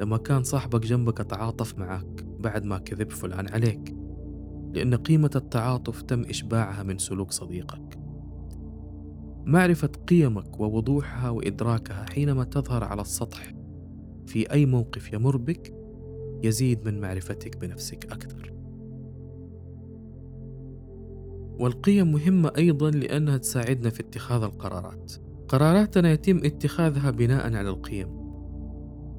لما 0.00 0.16
كان 0.16 0.42
صاحبك 0.42 0.86
جنبك 0.86 1.18
تعاطف 1.18 1.78
معك 1.78 2.26
بعد 2.38 2.64
ما 2.64 2.78
كذب 2.78 3.10
فلان 3.10 3.48
عليك 3.48 3.96
لأن 4.74 4.94
قيمة 4.94 5.30
التعاطف 5.36 6.02
تم 6.02 6.22
إشباعها 6.22 6.82
من 6.82 6.98
سلوك 6.98 7.30
صديقك 7.30 7.98
معرفة 9.44 9.90
قيمك 10.08 10.60
ووضوحها 10.60 11.30
وإدراكها 11.30 12.06
حينما 12.10 12.44
تظهر 12.44 12.84
على 12.84 13.00
السطح 13.00 13.52
في 14.26 14.52
أي 14.52 14.66
موقف 14.66 15.12
يمر 15.12 15.36
بك 15.36 15.74
يزيد 16.42 16.84
من 16.84 17.00
معرفتك 17.00 17.56
بنفسك 17.56 18.12
أكثر. 18.12 18.59
والقيم 21.58 22.12
مهمة 22.12 22.52
أيضا 22.58 22.90
لأنها 22.90 23.36
تساعدنا 23.36 23.90
في 23.90 24.00
اتخاذ 24.00 24.42
القرارات. 24.42 25.12
قراراتنا 25.48 26.12
يتم 26.12 26.36
اتخاذها 26.36 27.10
بناء 27.10 27.54
على 27.54 27.68
القيم. 27.68 28.20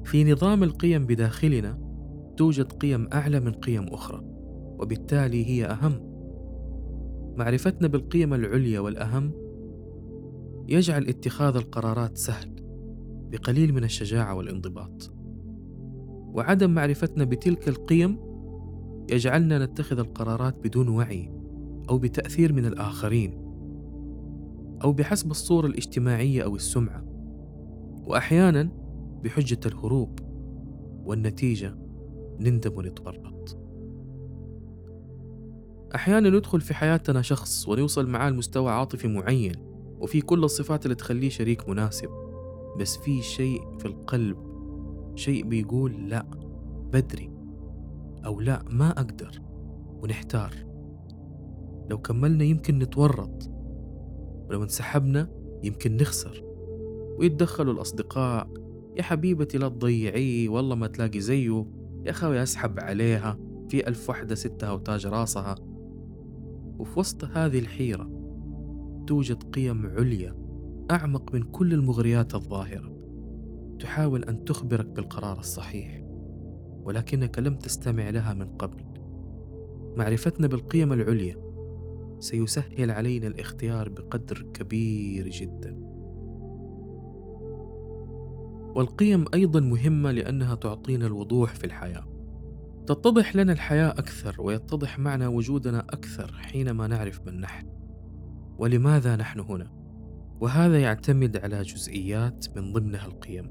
في 0.04 0.32
نظام 0.32 0.62
القيم 0.62 1.06
بداخلنا 1.06 1.78
توجد 2.36 2.72
قيم 2.72 3.08
أعلى 3.12 3.40
من 3.40 3.52
قيم 3.52 3.88
أخرى، 3.88 4.22
وبالتالي 4.78 5.46
هي 5.46 5.64
أهم. 5.64 6.12
معرفتنا 7.36 7.88
بالقيم 7.88 8.34
العليا 8.34 8.80
والأهم 8.80 9.32
يجعل 10.68 11.08
اتخاذ 11.08 11.56
القرارات 11.56 12.18
سهل 12.18 12.62
بقليل 13.30 13.74
من 13.74 13.84
الشجاعة 13.84 14.34
والانضباط 14.34 15.12
وعدم 16.34 16.70
معرفتنا 16.70 17.24
بتلك 17.24 17.68
القيم 17.68 18.18
يجعلنا 19.10 19.64
نتخذ 19.64 19.98
القرارات 19.98 20.54
بدون 20.64 20.88
وعي 20.88 21.41
أو 21.92 21.98
بتأثير 21.98 22.52
من 22.52 22.66
الآخرين 22.66 23.32
أو 24.84 24.92
بحسب 24.92 25.30
الصورة 25.30 25.66
الاجتماعية 25.66 26.42
أو 26.42 26.56
السمعة 26.56 27.04
وأحيانا 28.06 28.68
بحجة 29.24 29.60
الهروب 29.66 30.18
والنتيجة 31.04 31.78
نندم 32.40 32.76
ونتورط. 32.76 33.58
أحيانا 35.94 36.30
ندخل 36.30 36.60
في 36.60 36.74
حياتنا 36.74 37.22
شخص 37.22 37.68
ونوصل 37.68 38.06
معاه 38.06 38.30
لمستوى 38.30 38.70
عاطفي 38.70 39.08
معين 39.08 39.54
وفي 40.00 40.20
كل 40.20 40.44
الصفات 40.44 40.84
اللي 40.84 40.94
تخليه 40.94 41.28
شريك 41.28 41.68
مناسب 41.68 42.08
بس 42.80 42.96
في 42.96 43.22
شيء 43.22 43.78
في 43.78 43.84
القلب 43.84 44.36
شيء 45.14 45.44
بيقول 45.44 46.08
لا 46.08 46.26
بدري 46.92 47.30
أو 48.26 48.40
لا 48.40 48.64
ما 48.70 48.90
أقدر 48.90 49.42
ونحتار. 50.02 50.71
لو 51.90 51.98
كملنا 51.98 52.44
يمكن 52.44 52.78
نتورط. 52.78 53.50
ولو 54.48 54.62
انسحبنا 54.62 55.28
يمكن 55.62 55.96
نخسر. 55.96 56.44
ويتدخلوا 57.18 57.72
الأصدقاء 57.74 58.48
يا 58.96 59.02
حبيبتي 59.02 59.58
لا 59.58 59.68
تضيعيه 59.68 60.48
والله 60.48 60.74
ما 60.74 60.86
تلاقي 60.86 61.20
زيه. 61.20 61.66
يا 62.06 62.10
أخوي 62.10 62.42
أسحب 62.42 62.80
عليها 62.80 63.38
في 63.68 63.88
ألف 63.88 64.10
وحدة 64.10 64.34
ستها 64.34 64.72
وتاج 64.72 65.06
راسها. 65.06 65.54
وفي 66.78 66.98
وسط 66.98 67.24
هذه 67.24 67.58
الحيرة 67.58 68.10
توجد 69.06 69.42
قيم 69.42 69.86
عليا 69.86 70.36
أعمق 70.90 71.34
من 71.34 71.42
كل 71.42 71.72
المغريات 71.72 72.34
الظاهرة 72.34 72.92
تحاول 73.80 74.24
أن 74.24 74.44
تخبرك 74.44 74.86
بالقرار 74.86 75.38
الصحيح 75.38 76.02
ولكنك 76.84 77.38
لم 77.38 77.56
تستمع 77.56 78.10
لها 78.10 78.34
من 78.34 78.48
قبل. 78.48 78.84
معرفتنا 79.96 80.46
بالقيم 80.46 80.92
العليا 80.92 81.51
سيسهل 82.22 82.90
علينا 82.90 83.26
الاختيار 83.26 83.88
بقدر 83.88 84.42
كبير 84.54 85.28
جدا. 85.28 85.76
والقيم 88.74 89.24
أيضا 89.34 89.60
مهمة 89.60 90.10
لأنها 90.10 90.54
تعطينا 90.54 91.06
الوضوح 91.06 91.54
في 91.54 91.64
الحياة. 91.64 92.04
تتضح 92.86 93.36
لنا 93.36 93.52
الحياة 93.52 93.90
أكثر 93.90 94.36
ويتضح 94.42 94.98
معنا 94.98 95.28
وجودنا 95.28 95.80
أكثر 95.80 96.32
حينما 96.32 96.86
نعرف 96.86 97.26
من 97.26 97.40
نحن 97.40 97.66
ولماذا 98.58 99.16
نحن 99.16 99.40
هنا. 99.40 99.72
وهذا 100.40 100.80
يعتمد 100.80 101.36
على 101.36 101.62
جزئيات 101.62 102.46
من 102.56 102.72
ضمنها 102.72 103.06
القيم. 103.06 103.50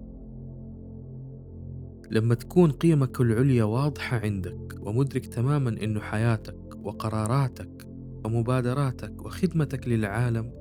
لما 2.12 2.36
تكون 2.36 2.72
قيمك 2.72 3.22
العليا 3.22 3.64
واضحة 3.64 4.18
عندك 4.18 4.80
ومدرك 4.82 5.26
تماما 5.26 5.70
أنه 5.70 6.00
حياتك 6.00 6.78
وقراراتك 6.84 7.91
ومبادراتك 8.26 9.26
وخدمتك 9.26 9.88
للعالم 9.88 10.52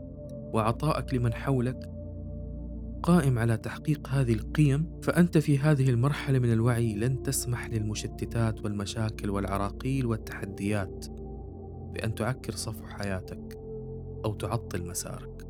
وعطائك 0.55 1.15
لمن 1.15 1.35
حولك 1.35 1.91
قائم 3.03 3.39
على 3.39 3.57
تحقيق 3.57 4.09
هذه 4.09 4.33
القيم 4.33 5.01
فأنت 5.03 5.39
في 5.39 5.59
هذه 5.59 5.91
المرحلة 5.91 6.39
من 6.39 6.53
الوعي 6.53 6.95
لن 6.95 7.23
تسمح 7.23 7.71
للمشتتات 7.71 8.65
والمشاكل 8.65 9.31
والعراقيل 9.31 10.07
والتحديات 10.07 11.07
بأن 11.95 12.15
تعكر 12.15 12.53
صفو 12.53 12.87
حياتك 12.87 13.59
أو 14.25 14.35
تعطل 14.35 14.87
مسارك. 14.87 15.47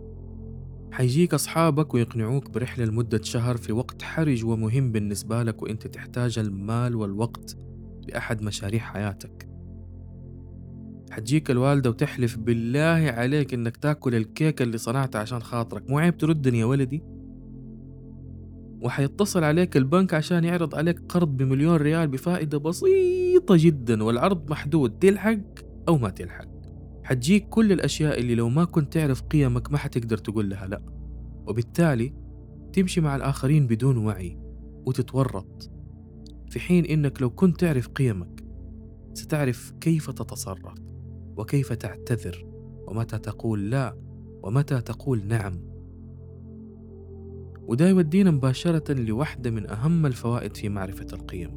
حيجيك 0.92 1.34
أصحابك 1.34 1.94
ويقنعوك 1.94 2.50
برحلة 2.50 2.84
لمدة 2.84 3.22
شهر 3.22 3.56
في 3.56 3.72
وقت 3.72 4.02
حرج 4.02 4.44
ومهم 4.44 4.92
بالنسبة 4.92 5.42
لك 5.42 5.62
وإنت 5.62 5.86
تحتاج 5.86 6.38
المال 6.38 6.96
والوقت 6.96 7.56
لأحد 8.08 8.42
مشاريع 8.42 8.80
حياتك. 8.80 9.49
حتجيك 11.10 11.50
الوالدة 11.50 11.90
وتحلف 11.90 12.36
بالله 12.36 13.10
عليك 13.10 13.54
إنك 13.54 13.76
تاكل 13.76 14.14
الكيكة 14.14 14.62
اللي 14.62 14.78
صنعتها 14.78 15.20
عشان 15.20 15.42
خاطرك. 15.42 15.90
مو 15.90 15.98
عيب 15.98 16.18
تردني 16.18 16.58
يا 16.58 16.64
ولدي؟ 16.64 17.02
وحيتصل 18.82 19.44
عليك 19.44 19.76
البنك 19.76 20.14
عشان 20.14 20.44
يعرض 20.44 20.74
عليك 20.74 21.00
قرض 21.08 21.36
بمليون 21.36 21.76
ريال 21.76 22.08
بفائدة 22.08 22.58
بسيطة 22.58 23.56
جدا 23.58 24.02
والعرض 24.02 24.50
محدود 24.50 24.98
تلحق 24.98 25.38
أو 25.88 25.98
ما 25.98 26.10
تلحق. 26.10 26.48
حتجيك 27.02 27.48
كل 27.48 27.72
الأشياء 27.72 28.20
اللي 28.20 28.34
لو 28.34 28.48
ما 28.48 28.64
كنت 28.64 28.92
تعرف 28.92 29.22
قيمك 29.22 29.72
ما 29.72 29.78
حتقدر 29.78 30.18
تقول 30.18 30.50
لها 30.50 30.66
لأ. 30.66 30.82
وبالتالي 31.46 32.14
تمشي 32.72 33.00
مع 33.00 33.16
الآخرين 33.16 33.66
بدون 33.66 33.96
وعي 33.96 34.38
وتتورط. 34.86 35.70
في 36.50 36.60
حين 36.60 36.84
إنك 36.84 37.22
لو 37.22 37.30
كنت 37.30 37.60
تعرف 37.60 37.88
قيمك 37.88 38.44
ستعرف 39.14 39.72
كيف 39.80 40.10
تتصرف. 40.10 40.89
وكيف 41.36 41.72
تعتذر؟ 41.72 42.46
ومتى 42.86 43.18
تقول 43.18 43.70
لا؟ 43.70 43.96
ومتى 44.42 44.80
تقول 44.80 45.26
نعم؟ 45.26 45.70
وده 47.62 47.88
يودينا 47.88 48.30
مباشرة 48.30 48.92
لوحدة 48.92 49.50
من 49.50 49.70
أهم 49.70 50.06
الفوائد 50.06 50.56
في 50.56 50.68
معرفة 50.68 51.06
القيم 51.12 51.50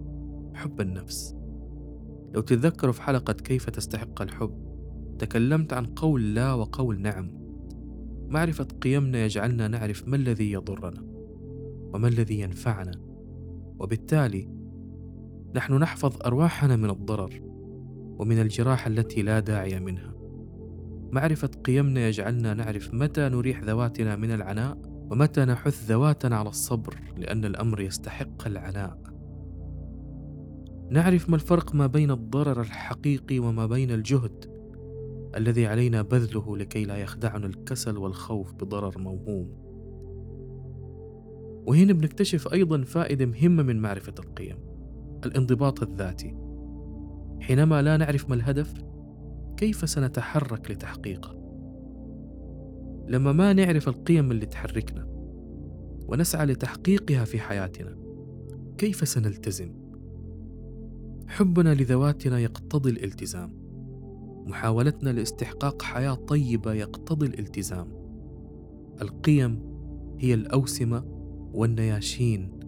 حب 0.54 0.82
النفس. 0.82 1.36
لو 2.34 2.42
تتذكروا 2.42 2.94
في 2.94 3.02
حلقة 3.02 3.34
كيف 3.34 3.70
تستحق 3.70 4.22
الحب 4.22 4.64
تكلمت 5.20 5.74
عن 5.74 5.86
قول 5.86 6.36
لا 6.36 6.54
وقول 6.54 7.02
نعم. 7.02 7.32
معرفة 8.30 8.68
قيمنا 8.82 9.26
يجعلنا 9.26 9.68
نعرف 9.68 10.08
ما 10.08 10.16
الذي 10.16 10.52
يضرنا 10.52 11.04
وما 11.94 12.08
الذي 12.08 12.40
ينفعنا. 12.40 12.92
وبالتالي 13.80 14.50
نحن 15.56 15.74
نحفظ 15.74 16.18
أرواحنا 16.26 16.76
من 16.76 16.90
الضرر. 16.90 17.53
ومن 18.20 18.42
الجراح 18.42 18.88
التي 18.88 19.22
لا 19.22 19.40
داعي 19.40 19.80
منها. 19.80 20.14
معرفة 21.12 21.48
قيمنا 21.48 22.08
يجعلنا 22.08 22.54
نعرف 22.54 22.94
متى 22.94 23.30
نريح 23.30 23.64
ذواتنا 23.64 24.16
من 24.16 24.32
العناء 24.32 24.78
ومتى 25.12 25.46
نحث 25.46 25.92
ذواتنا 25.92 26.36
على 26.36 26.50
الصبر 26.50 26.96
لأن 27.18 27.46
الأمر 27.46 27.82
يستحق 27.82 28.48
العناء. 28.48 28.98
نعرف 30.92 31.30
ما 31.30 31.36
الفرق 31.36 31.76
ما 31.76 31.88
بين 31.88 32.12
الضرر 32.12 32.62
الحقيقي 32.62 33.40
وما 33.40 33.66
بين 33.66 33.92
الجهد 33.92 34.46
الذي 35.38 35.68
علينا 35.68 36.02
بذله 36.02 36.58
لكي 36.58 36.86
لا 36.86 36.98
يخدعنا 36.98 37.46
الكسل 37.46 37.98
والخوف 37.98 38.54
بضرر 38.54 39.00
موهوم. 39.00 39.64
وهنا 41.68 41.94
بنكتشف 41.94 42.54
أيضا 42.54 42.82
فائدة 42.82 43.26
مهمة 43.26 43.64
من 43.64 43.80
معرفة 43.80 44.14
القيم 44.20 44.58
الانضباط 45.26 45.84
الذاتي. 45.84 46.43
حينما 47.44 47.82
لا 47.82 47.98
نعرف 47.98 48.30
ما 48.30 48.36
الهدف 48.36 48.74
كيف 49.58 49.90
سنتحرك 49.90 50.72
لتحقيقه؟ 50.72 51.36
لما 53.08 53.32
ما 53.32 53.54
نعرف 53.54 53.88
القيم 53.88 54.32
اللي 54.32 54.46
تحركنا 54.46 55.08
ونسعى 56.08 56.46
لتحقيقها 56.46 57.26
في 57.26 57.40
حياتنا 57.40 57.98
كيف 58.78 59.08
سنلتزم؟ 59.08 59.74
حبنا 61.28 61.74
لذواتنا 61.74 62.40
يقتضي 62.40 62.90
الالتزام. 62.90 63.64
محاولتنا 64.48 65.10
لاستحقاق 65.10 65.82
حياة 65.82 66.14
طيبة 66.14 66.74
يقتضي 66.74 67.26
الالتزام. 67.26 67.88
القيم 69.02 69.64
هي 70.20 70.34
الأوسمة 70.34 71.04
والنياشين 71.54 72.60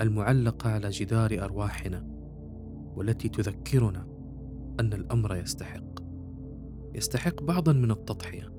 المعلقة 0.00 0.70
على 0.70 0.90
جدار 0.90 1.44
أرواحنا 1.44 2.06
والتي 2.96 3.28
تذكرنا. 3.28 4.11
أن 4.80 4.92
الأمر 4.92 5.36
يستحق. 5.36 6.00
يستحق 6.94 7.42
بعضا 7.42 7.72
من 7.72 7.90
التضحية 7.90 8.52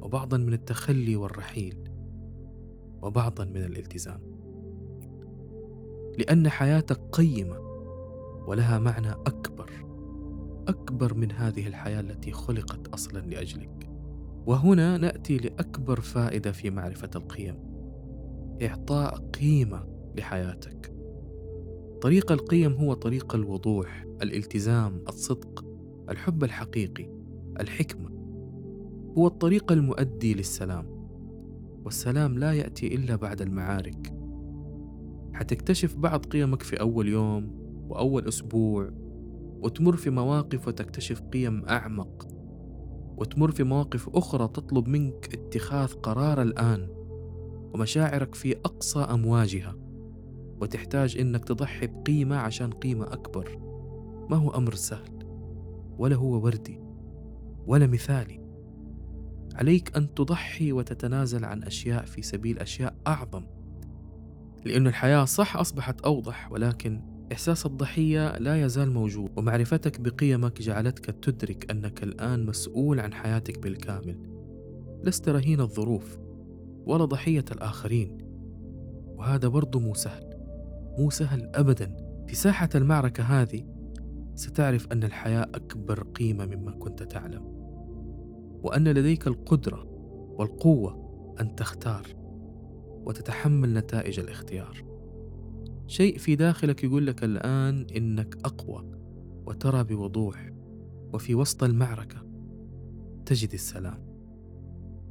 وبعضا 0.00 0.36
من 0.36 0.52
التخلي 0.52 1.16
والرحيل 1.16 1.88
وبعضا 3.02 3.44
من 3.44 3.64
الالتزام. 3.64 4.20
لأن 6.18 6.48
حياتك 6.48 7.00
قيمة 7.12 7.58
ولها 8.46 8.78
معنى 8.78 9.10
أكبر 9.10 9.70
أكبر 10.68 11.14
من 11.14 11.32
هذه 11.32 11.66
الحياة 11.66 12.00
التي 12.00 12.32
خلقت 12.32 12.88
أصلا 12.88 13.18
لأجلك 13.18 13.90
وهنا 14.46 14.96
نأتي 14.96 15.36
لأكبر 15.36 16.00
فائدة 16.00 16.52
في 16.52 16.70
معرفة 16.70 17.10
القيم 17.16 17.56
إعطاء 18.62 19.16
قيمة 19.16 19.86
لحياتك 20.16 20.91
طريق 22.02 22.32
القيم 22.32 22.72
هو 22.72 22.94
طريق 22.94 23.34
الوضوح 23.34 24.06
الالتزام 24.22 25.04
الصدق 25.08 25.64
الحب 26.10 26.44
الحقيقي 26.44 27.10
الحكمة. 27.60 28.10
هو 29.18 29.26
الطريق 29.26 29.72
المؤدي 29.72 30.34
للسلام 30.34 30.86
والسلام 31.84 32.38
لا 32.38 32.52
يأتي 32.52 32.94
إلا 32.94 33.16
بعد 33.16 33.42
المعارك. 33.42 34.14
حتكتشف 35.32 35.96
بعض 35.96 36.26
قيمك 36.26 36.62
في 36.62 36.80
أول 36.80 37.08
يوم 37.08 37.50
وأول 37.88 38.28
أسبوع 38.28 38.90
وتمر 39.62 39.96
في 39.96 40.10
مواقف 40.10 40.68
وتكتشف 40.68 41.20
قيم 41.20 41.64
أعمق 41.64 42.28
وتمر 43.16 43.50
في 43.50 43.64
مواقف 43.64 44.08
أخرى 44.08 44.48
تطلب 44.48 44.88
منك 44.88 45.34
اتخاذ 45.34 45.92
قرار 45.92 46.42
الآن 46.42 46.88
ومشاعرك 47.74 48.34
في 48.34 48.56
أقصى 48.56 48.98
أمواجها. 48.98 49.81
وتحتاج 50.62 51.18
إنك 51.18 51.44
تضحي 51.44 51.86
بقيمة 51.86 52.36
عشان 52.36 52.70
قيمة 52.70 53.04
أكبر. 53.04 53.58
ما 54.30 54.36
هو 54.36 54.50
أمر 54.50 54.74
سهل 54.74 55.18
ولا 55.98 56.16
هو 56.16 56.44
وردي 56.44 56.80
ولا 57.66 57.86
مثالي. 57.86 58.42
عليك 59.54 59.96
أن 59.96 60.14
تضحي 60.14 60.72
وتتنازل 60.72 61.44
عن 61.44 61.62
أشياء 61.62 62.04
في 62.04 62.22
سبيل 62.22 62.58
أشياء 62.58 62.94
أعظم 63.06 63.44
لأن 64.64 64.86
الحياة 64.86 65.24
صح 65.24 65.56
أصبحت 65.56 66.00
أوضح 66.00 66.52
ولكن 66.52 67.00
إحساس 67.32 67.66
الضحية 67.66 68.38
لا 68.38 68.64
يزال 68.64 68.90
موجود 68.90 69.30
ومعرفتك 69.36 70.00
بقيمك 70.00 70.62
جعلتك 70.62 71.04
تدرك 71.04 71.70
أنك 71.70 72.02
الآن 72.02 72.46
مسؤول 72.46 73.00
عن 73.00 73.14
حياتك 73.14 73.58
بالكامل. 73.58 74.18
لست 75.04 75.28
رهين 75.28 75.60
الظروف 75.60 76.18
ولا 76.86 77.04
ضحية 77.04 77.44
الآخرين 77.52 78.18
وهذا 79.16 79.48
برضو 79.48 79.80
مو 79.80 79.94
سهل. 79.94 80.31
مو 80.98 81.10
سهل 81.10 81.50
أبدا. 81.54 81.96
في 82.26 82.34
ساحة 82.34 82.68
المعركة 82.74 83.22
هذه 83.24 83.64
ستعرف 84.34 84.92
أن 84.92 85.04
الحياة 85.04 85.42
أكبر 85.42 86.02
قيمة 86.02 86.46
مما 86.46 86.72
كنت 86.72 87.02
تعلم 87.02 87.42
وأن 88.62 88.88
لديك 88.88 89.26
القدرة 89.26 89.84
والقوة 90.38 91.02
أن 91.40 91.54
تختار 91.54 92.06
وتتحمل 93.06 93.74
نتائج 93.74 94.20
الاختيار. 94.20 94.84
شيء 95.86 96.18
في 96.18 96.36
داخلك 96.36 96.84
يقول 96.84 97.06
لك 97.06 97.24
الآن 97.24 97.86
إنك 97.96 98.36
أقوى 98.44 98.90
وترى 99.46 99.84
بوضوح 99.84 100.52
وفي 101.14 101.34
وسط 101.34 101.64
المعركة 101.64 102.26
تجد 103.26 103.52
السلام. 103.52 104.12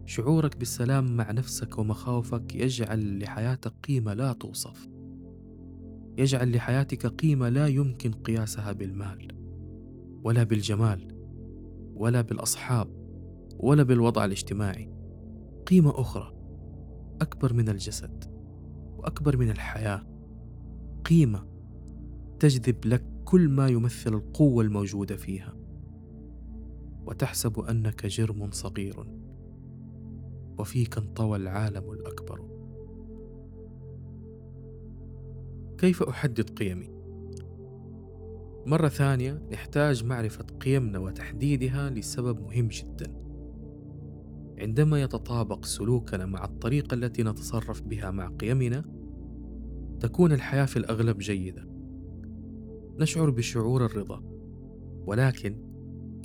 شعورك 0.06 0.58
بالسلام 0.58 1.17
مع 1.17 1.32
نفسك 1.32 1.78
ومخاوفك 1.78 2.56
يجعل 2.56 3.20
لحياتك 3.20 3.74
قيمة 3.88 4.13
لا 4.13 4.34
توصف. 4.34 4.89
يجعل 6.17 6.56
لحياتك 6.56 7.06
قيمة 7.06 7.50
لا 7.50 7.67
يمكن 7.67 8.12
قياسها 8.12 8.71
بالمال 8.71 9.28
ولا 10.24 10.43
بالجمال 10.43 11.08
ولا 11.95 12.21
بالأصحاب 12.21 12.88
ولا 13.60 13.84
بالوضع 13.84 14.26
الاجتماعي. 14.26 14.93
قيمة 15.67 16.02
أخرى 16.02 16.34
أكبر 17.21 17.54
من 17.54 17.69
الجسد 17.69 18.24
وأكبر 18.97 19.38
من 19.38 19.50
الحياة. 19.50 20.08
قيمة 21.06 21.47
تجذب 22.39 22.86
لك 22.86 23.06
كل 23.26 23.50
ما 23.50 23.67
يمثل 23.67 24.13
القوة 24.13 24.63
الموجودة 24.63 25.15
فيها. 25.15 25.54
وتحسب 27.06 27.60
أنك 27.60 28.06
جرم 28.06 28.52
صغير. 28.52 29.08
وفيك 30.60 30.97
انطوى 30.97 31.38
العالم 31.38 31.91
الأكبر. 31.91 32.51
كيف 35.82 36.04
أحدد 36.04 36.50
قيمي؟ 36.50 36.89
مرة 38.65 38.88
ثانية 38.88 39.41
نحتاج 39.52 40.04
معرفة 40.06 40.44
قيمنا 40.44 41.00
وتحديدها 41.00 41.89
لسبب 41.89 42.41
مهم 42.41 42.67
جدا. 42.67 43.13
عندما 44.60 45.02
يتطابق 45.02 45.65
سلوكنا 45.65 46.26
مع 46.26 46.46
الطريقة 46.46 46.94
التي 46.94 47.24
نتصرف 47.24 47.82
بها 47.82 48.12
مع 48.12 48.28
قيمنا 48.28 48.84
تكون 50.00 50.32
الحياة 50.32 50.65
في 50.65 50.78
الأغلب 50.78 51.17
جيدة. 51.17 51.67
نشعر 53.00 53.30
بشعور 53.30 53.86
الرضا 53.86 54.24
ولكن 55.06 55.58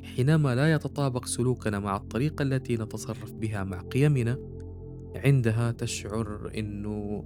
حينما 0.02 0.54
لا 0.54 0.72
يتطابق 0.72 1.24
سلوكنا 1.24 1.78
مع 1.78 1.96
الطريقة 1.96 2.42
التي 2.42 2.76
نتصرف 2.76 3.32
بها 3.32 3.64
مع 3.64 3.80
قيمنا 3.80 4.38
عندها 5.14 5.72
تشعر 5.72 6.52
إنه 6.58 7.24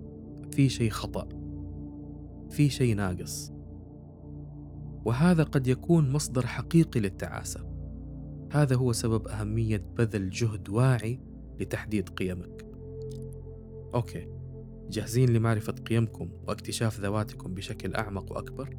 في 0.51 0.69
شيء 0.69 0.91
خطأ. 0.91 1.50
في 2.51 2.69
شيء 2.69 2.97
ناقص. 2.97 3.53
وهذا 5.05 5.43
قد 5.43 5.67
يكون 5.67 6.13
مصدر 6.13 6.47
حقيقي 6.47 7.01
للتعاسة. 7.01 7.71
هذا 8.53 8.77
هو 8.77 8.93
سبب 8.93 9.29
أهمية 9.29 9.85
بذل 9.97 10.31
جهد 10.31 10.69
واعي 10.69 11.21
لتحديد 11.61 12.09
قيمك. 12.09 12.67
أوكي. 13.95 14.29
جاهزين 14.91 15.29
لمعرفة 15.31 15.73
قيمكم 15.73 16.31
واكتشاف 16.49 17.01
ذواتكم 17.01 17.55
بشكل 17.55 17.95
أعمق 17.95 18.33
وأكبر؟ 18.33 18.77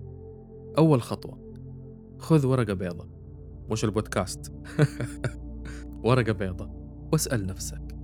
أول 0.77 1.01
خطوة. 1.01 1.53
خذ 2.17 2.45
ورقة 2.45 2.73
بيضة. 2.73 3.10
مش 3.71 3.86
البودكاست. 3.86 4.53
ورقة 6.05 6.31
بيضة. 6.31 6.71
واسأل 7.13 7.45
نفسك. 7.45 7.95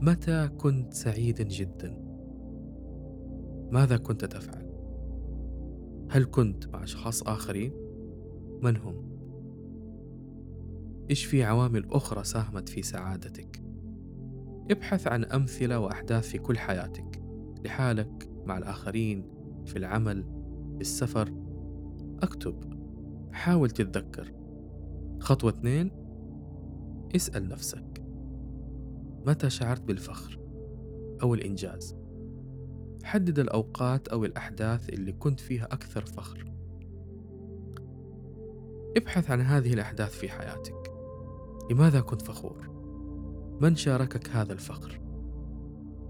متى 0.00 0.48
كنت 0.48 0.94
سعيدا 0.94 1.44
جدا؟ 1.44 2.02
ماذا 3.70 3.96
كنت 3.96 4.24
تفعل؟ 4.24 4.61
هل 6.12 6.24
كنت 6.24 6.66
مع 6.66 6.82
أشخاص 6.82 7.22
آخرين؟ 7.22 7.72
من 8.62 8.76
هم؟ 8.76 9.08
إيش 11.10 11.24
في 11.24 11.44
عوامل 11.44 11.86
أخرى 11.90 12.24
ساهمت 12.24 12.68
في 12.68 12.82
سعادتك؟ 12.82 13.62
ابحث 14.70 15.06
عن 15.06 15.24
أمثلة 15.24 15.78
وأحداث 15.78 16.28
في 16.28 16.38
كل 16.38 16.58
حياتك 16.58 17.22
لحالك 17.64 18.30
مع 18.46 18.58
الآخرين 18.58 19.30
في 19.66 19.76
العمل 19.76 20.22
في 20.74 20.80
السفر 20.80 21.32
اكتب 22.22 22.74
حاول 23.32 23.70
تتذكر 23.70 24.32
خطوة 25.20 25.50
اثنين 25.50 25.90
اسأل 27.16 27.48
نفسك 27.48 28.04
متى 29.26 29.50
شعرت 29.50 29.82
بالفخر 29.82 30.40
أو 31.22 31.34
الإنجاز 31.34 32.01
حدد 33.04 33.38
الأوقات 33.38 34.08
أو 34.08 34.24
الأحداث 34.24 34.88
اللي 34.88 35.12
كنت 35.12 35.40
فيها 35.40 35.64
أكثر 35.64 36.04
فخر 36.04 36.52
ابحث 38.96 39.30
عن 39.30 39.40
هذه 39.40 39.74
الأحداث 39.74 40.18
في 40.18 40.28
حياتك 40.28 40.92
لماذا 41.70 42.00
كنت 42.00 42.22
فخور؟ 42.22 42.70
من 43.60 43.76
شاركك 43.76 44.30
هذا 44.30 44.52
الفخر؟ 44.52 45.00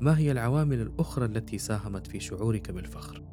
ما 0.00 0.18
هي 0.18 0.32
العوامل 0.32 0.80
الأخرى 0.80 1.24
التي 1.24 1.58
ساهمت 1.58 2.06
في 2.06 2.20
شعورك 2.20 2.70
بالفخر؟ 2.70 3.24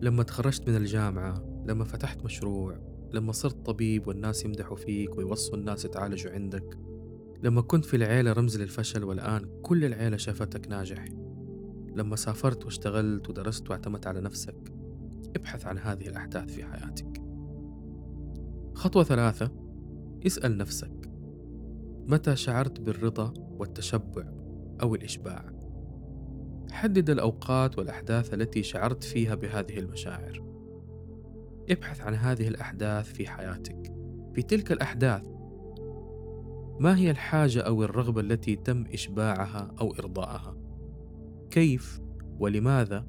لما 0.00 0.22
تخرجت 0.22 0.68
من 0.68 0.76
الجامعة، 0.76 1.62
لما 1.66 1.84
فتحت 1.84 2.24
مشروع، 2.24 2.80
لما 3.12 3.32
صرت 3.32 3.66
طبيب 3.66 4.08
والناس 4.08 4.44
يمدحوا 4.44 4.76
فيك 4.76 5.18
ويوصوا 5.18 5.56
الناس 5.56 5.84
يتعالجوا 5.84 6.32
عندك، 6.32 6.78
لما 7.42 7.60
كنت 7.60 7.84
في 7.84 7.96
العيلة 7.96 8.32
رمز 8.32 8.58
للفشل 8.58 9.04
والآن 9.04 9.60
كل 9.62 9.84
العيلة 9.84 10.16
شافتك 10.16 10.68
ناجح، 10.68 11.04
لما 11.94 12.16
سافرت 12.16 12.64
واشتغلت 12.64 13.28
ودرست 13.28 13.70
واعتمدت 13.70 14.06
على 14.06 14.20
نفسك، 14.20 14.74
ابحث 15.36 15.66
عن 15.66 15.78
هذه 15.78 16.08
الأحداث 16.08 16.54
في 16.54 16.64
حياتك. 16.64 17.22
خطوة 18.74 19.04
ثلاثة 19.04 19.50
اسأل 20.26 20.56
نفسك 20.56 21.10
متى 22.06 22.36
شعرت 22.36 22.80
بالرضا 22.80 23.34
والتشبع 23.58 24.32
أو 24.82 24.94
الإشباع؟ 24.94 25.52
حدد 26.70 27.10
الأوقات 27.10 27.78
والأحداث 27.78 28.34
التي 28.34 28.62
شعرت 28.62 29.04
فيها 29.04 29.34
بهذه 29.34 29.78
المشاعر. 29.78 30.42
ابحث 31.70 32.00
عن 32.00 32.14
هذه 32.14 32.48
الأحداث 32.48 33.12
في 33.12 33.28
حياتك. 33.28 33.92
في 34.34 34.42
تلك 34.42 34.72
الأحداث 34.72 35.26
ما 36.80 36.96
هي 36.96 37.10
الحاجة 37.10 37.60
أو 37.60 37.84
الرغبة 37.84 38.20
التي 38.20 38.56
تم 38.56 38.84
إشباعها 38.92 39.74
أو 39.80 39.94
إرضاءها؟ 39.94 40.56
كيف 41.50 42.00
ولماذا 42.38 43.06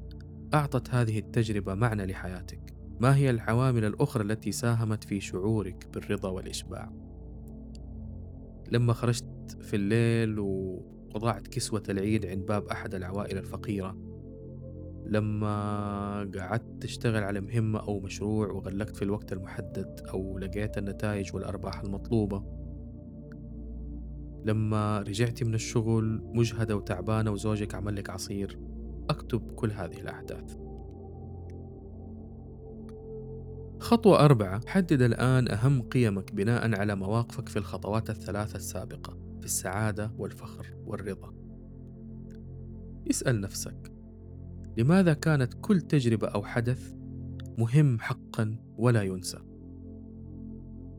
أعطت 0.54 0.90
هذه 0.90 1.18
التجربة 1.18 1.74
معنى 1.74 2.06
لحياتك؟ 2.06 2.74
ما 3.00 3.16
هي 3.16 3.30
العوامل 3.30 3.84
الأخرى 3.84 4.22
التي 4.22 4.52
ساهمت 4.52 5.04
في 5.04 5.20
شعورك 5.20 5.88
بالرضا 5.94 6.28
والإشباع؟ 6.28 6.92
لما 8.72 8.92
خرجت 8.92 9.56
في 9.60 9.76
الليل 9.76 10.38
وضعت 11.14 11.48
كسوة 11.48 11.82
العيد 11.88 12.26
عند 12.26 12.46
باب 12.46 12.66
أحد 12.66 12.94
العوائل 12.94 13.38
الفقيرة 13.38 13.96
لما 15.06 16.30
قعدت 16.38 16.82
تشتغل 16.82 17.24
على 17.24 17.40
مهمة 17.40 17.80
أو 17.80 18.00
مشروع 18.00 18.48
وغلقت 18.52 18.96
في 18.96 19.02
الوقت 19.02 19.32
المحدد 19.32 20.00
أو 20.08 20.38
لقيت 20.38 20.78
النتائج 20.78 21.34
والأرباح 21.34 21.80
المطلوبة 21.80 22.61
لما 24.44 24.98
رجعتي 24.98 25.44
من 25.44 25.54
الشغل 25.54 26.20
مجهدة 26.34 26.76
وتعبانة 26.76 27.30
وزوجك 27.30 27.74
عمل 27.74 27.96
لك 27.96 28.10
عصير 28.10 28.58
أكتب 29.10 29.52
كل 29.54 29.70
هذه 29.70 30.00
الأحداث. 30.00 30.56
خطوة 33.80 34.24
أربعة 34.24 34.60
حدد 34.66 35.02
الآن 35.02 35.50
أهم 35.50 35.82
قيمك 35.82 36.34
بناء 36.34 36.80
على 36.80 36.94
مواقفك 36.94 37.48
في 37.48 37.56
الخطوات 37.56 38.10
الثلاثة 38.10 38.56
السابقة 38.56 39.18
في 39.40 39.44
السعادة 39.44 40.12
والفخر 40.18 40.66
والرضا. 40.84 41.34
اسأل 43.10 43.40
نفسك 43.40 43.92
لماذا 44.76 45.14
كانت 45.14 45.54
كل 45.60 45.80
تجربة 45.80 46.28
أو 46.28 46.42
حدث 46.42 46.94
مهم 47.58 47.98
حقا 47.98 48.56
ولا 48.76 49.02
ينسى؟ 49.02 49.51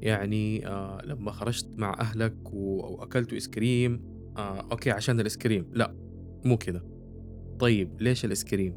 يعني 0.04 0.68
آه 0.68 1.02
لما 1.06 1.32
خرجت 1.32 1.68
مع 1.78 1.96
أهلك 2.00 2.54
وأكلتوا 2.54 3.38
إسكريم 3.38 4.02
آه 4.38 4.68
okay 4.72 4.92
عشان 4.92 5.20
الإسكريم 5.20 5.66
لا 5.74 5.96
مو 6.46 6.58
كده. 6.58 6.84
طيب 7.60 8.02
ليش 8.02 8.26
الإسكريم 8.26 8.76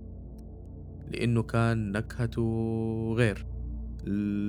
لأنه 1.13 1.43
كان 1.43 1.93
نكهته 1.93 2.43
غير. 3.17 3.47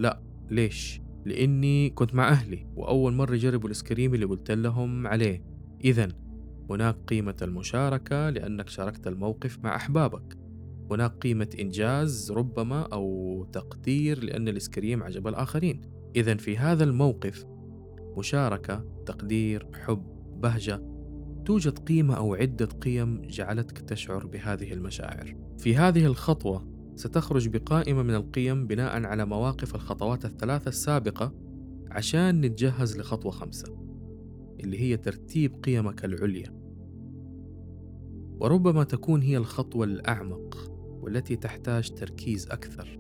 لا 0.02 0.22
ليش؟ 0.52 1.02
لأني 1.26 1.90
كنت 1.90 2.16
مع 2.16 2.30
أهلي 2.30 2.68
وأول 2.76 3.14
مرة 3.14 3.36
جربوا 3.36 3.68
الإسكريم 3.68 4.14
اللي 4.14 4.26
قلت 4.26 4.52
لهم 4.52 5.08
عليه. 5.08 5.44
إذا 5.84 6.08
هناك 6.70 6.96
قيمة 7.08 7.36
المشاركة 7.42 8.30
لأنك 8.30 8.70
شاركت 8.70 9.08
الموقف 9.08 9.60
مع 9.64 9.76
أحبابك. 9.76 10.38
هناك 10.92 11.12
قيمة 11.12 11.50
إنجاز 11.60 12.32
ربما 12.32 12.82
أو 12.82 13.44
تقدير 13.54 14.24
لأن 14.24 14.48
الإسكريم 14.48 15.04
عجب 15.04 15.28
الآخرين. 15.28 15.97
إذا 16.16 16.36
في 16.36 16.58
هذا 16.58 16.84
الموقف 16.84 17.46
مشاركة 18.18 18.86
تقدير 19.06 19.68
حب 19.74 20.04
بهجة 20.42 20.82
توجد 21.46 21.80
قيمة 21.80 22.14
أو 22.14 22.36
عدة 22.36 22.66
قيم 22.66 23.22
جعلتك 23.22 23.78
تشعر 23.78 24.28
بهذه 24.28 24.74
المشاعر. 24.74 25.36
في 25.58 25.76
هذه 25.76 26.06
الخطوة 26.06 26.68
ستخرج 26.96 27.48
بقائمة 27.48 28.04
من 28.04 28.16
القيم 28.16 28.68
بناء 28.68 29.06
على 29.06 29.26
مواقف 29.26 29.76
الخطوات 29.76 30.26
الثلاثة 30.26 30.70
السابقة 30.70 31.34
عشان 31.92 32.42
نتجهز 32.42 32.98
لخطوة 32.98 33.32
خمسة 33.32 33.78
اللي 34.60 34.80
هي 34.80 34.98
ترتيب 34.98 35.64
قيمك 35.64 36.06
العليا. 36.06 36.58
وربما 38.40 38.84
تكون 38.84 39.22
هي 39.22 39.38
الخطوة 39.38 39.86
الأعمق 39.86 40.72
والتي 41.02 41.36
تحتاج 41.36 41.90
تركيز 41.90 42.48
أكثر 42.48 43.00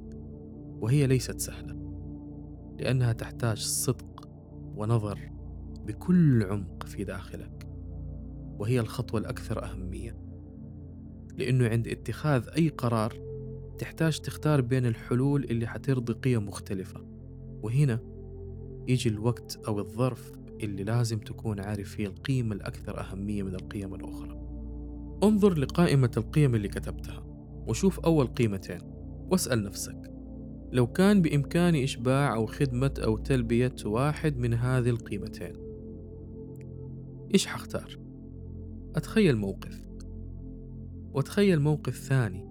وهي 0.82 1.08
ليست 1.08 1.40
سهلة. 1.40 1.87
لأنها 2.80 3.14
تحتاج 3.14 3.58
صدق 3.58 4.30
ونظر 4.76 5.20
بكل 5.86 6.44
عمق 6.44 6.84
في 6.84 7.04
داخلك 7.04 7.68
وهي 8.60 8.80
الخطوة 8.80 9.20
الأكثر 9.20 9.64
أهمية. 9.64 10.18
لأنه 11.38 11.68
عند 11.68 11.88
اتخاذ 11.88 12.48
أي 12.58 12.70
قرار 12.70 13.14
تحتاج 13.78 14.20
تختار 14.20 14.62
بين 14.62 14.86
الحلول 14.86 15.44
اللي 15.44 15.68
حترضي 15.68 16.14
قيم 16.14 16.46
مختلفة 16.46 17.06
وهنا 17.64 18.00
يجي 18.88 19.10
الوقت 19.10 19.60
أو 19.68 19.80
الظرف 19.80 20.32
اللي 20.62 20.84
لازم 20.84 21.20
تكون 21.20 21.60
عارف 21.60 21.90
فيه 21.90 22.08
القيمة 22.08 22.56
الأكثر 22.56 23.00
أهمية 23.00 23.44
من 23.44 23.56
القيم 23.56 23.96
الأخرى. 23.96 24.38
انظر 25.24 25.54
لقائمة 25.54 26.12
القيم 26.18 26.56
اللي 26.56 26.68
كتبتها 26.68 27.24
وشوف 27.68 28.00
أول 28.00 28.28
قيمتين 28.28 28.82
واسأل 29.32 29.64
نفسك 29.64 30.17
لو 30.72 30.88
كان 30.88 31.22
بإمكاني 31.22 31.84
إشباع 31.84 32.36
أو 32.36 32.46
خدمة 32.46 32.94
أو 33.04 33.18
تلبية 33.18 33.76
واحد 33.86 34.38
من 34.38 34.54
هذه 34.54 34.90
القيمتين. 34.90 35.54
إيش 37.34 37.48
حختار؟ 37.48 38.00
أتخيل 38.96 39.38
موقف. 39.38 39.88
وتخيل 41.14 41.60
موقف 41.60 41.96
ثاني 41.98 42.46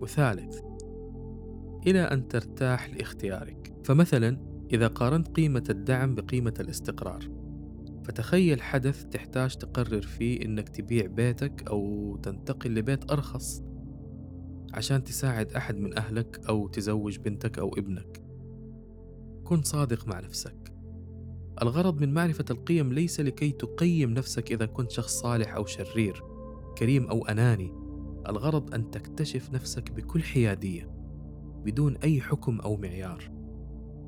وثالث. 0.00 0.58
إلى 1.86 2.00
أن 2.00 2.28
ترتاح 2.28 2.90
لاختيارك. 2.90 3.72
فمثلا 3.84 4.38
إذا 4.72 4.86
قارنت 4.86 5.28
قيمة 5.28 5.64
الدعم 5.70 6.14
بقيمة 6.14 6.54
الاستقرار. 6.60 7.28
فتخيل 8.04 8.62
حدث 8.62 9.04
تحتاج 9.04 9.56
تقرر 9.56 10.02
فيه 10.02 10.44
إنك 10.44 10.68
تبيع 10.68 11.06
بيتك 11.06 11.68
أو 11.68 12.16
تنتقل 12.22 12.74
لبيت 12.74 13.10
أرخص. 13.10 13.62
عشان 14.74 15.04
تساعد 15.04 15.52
أحد 15.52 15.76
من 15.76 15.98
أهلك 15.98 16.40
أو 16.48 16.68
تزوج 16.68 17.18
بنتك 17.18 17.58
أو 17.58 17.68
ابنك. 17.68 18.22
كن 19.44 19.62
صادق 19.62 20.08
مع 20.08 20.20
نفسك. 20.20 20.72
الغرض 21.62 22.00
من 22.00 22.14
معرفة 22.14 22.44
القيم 22.50 22.92
ليس 22.92 23.20
لكي 23.20 23.52
تقيم 23.52 24.10
نفسك 24.10 24.52
إذا 24.52 24.66
كنت 24.66 24.90
شخص 24.90 25.20
صالح 25.20 25.54
أو 25.54 25.66
شرير 25.66 26.22
كريم 26.78 27.06
أو 27.06 27.26
أناني. 27.26 27.72
الغرض 28.28 28.74
أن 28.74 28.90
تكتشف 28.90 29.50
نفسك 29.50 29.92
بكل 29.92 30.22
حيادية 30.22 30.90
بدون 31.64 31.96
أي 31.96 32.20
حكم 32.20 32.60
أو 32.60 32.76
معيار. 32.76 33.32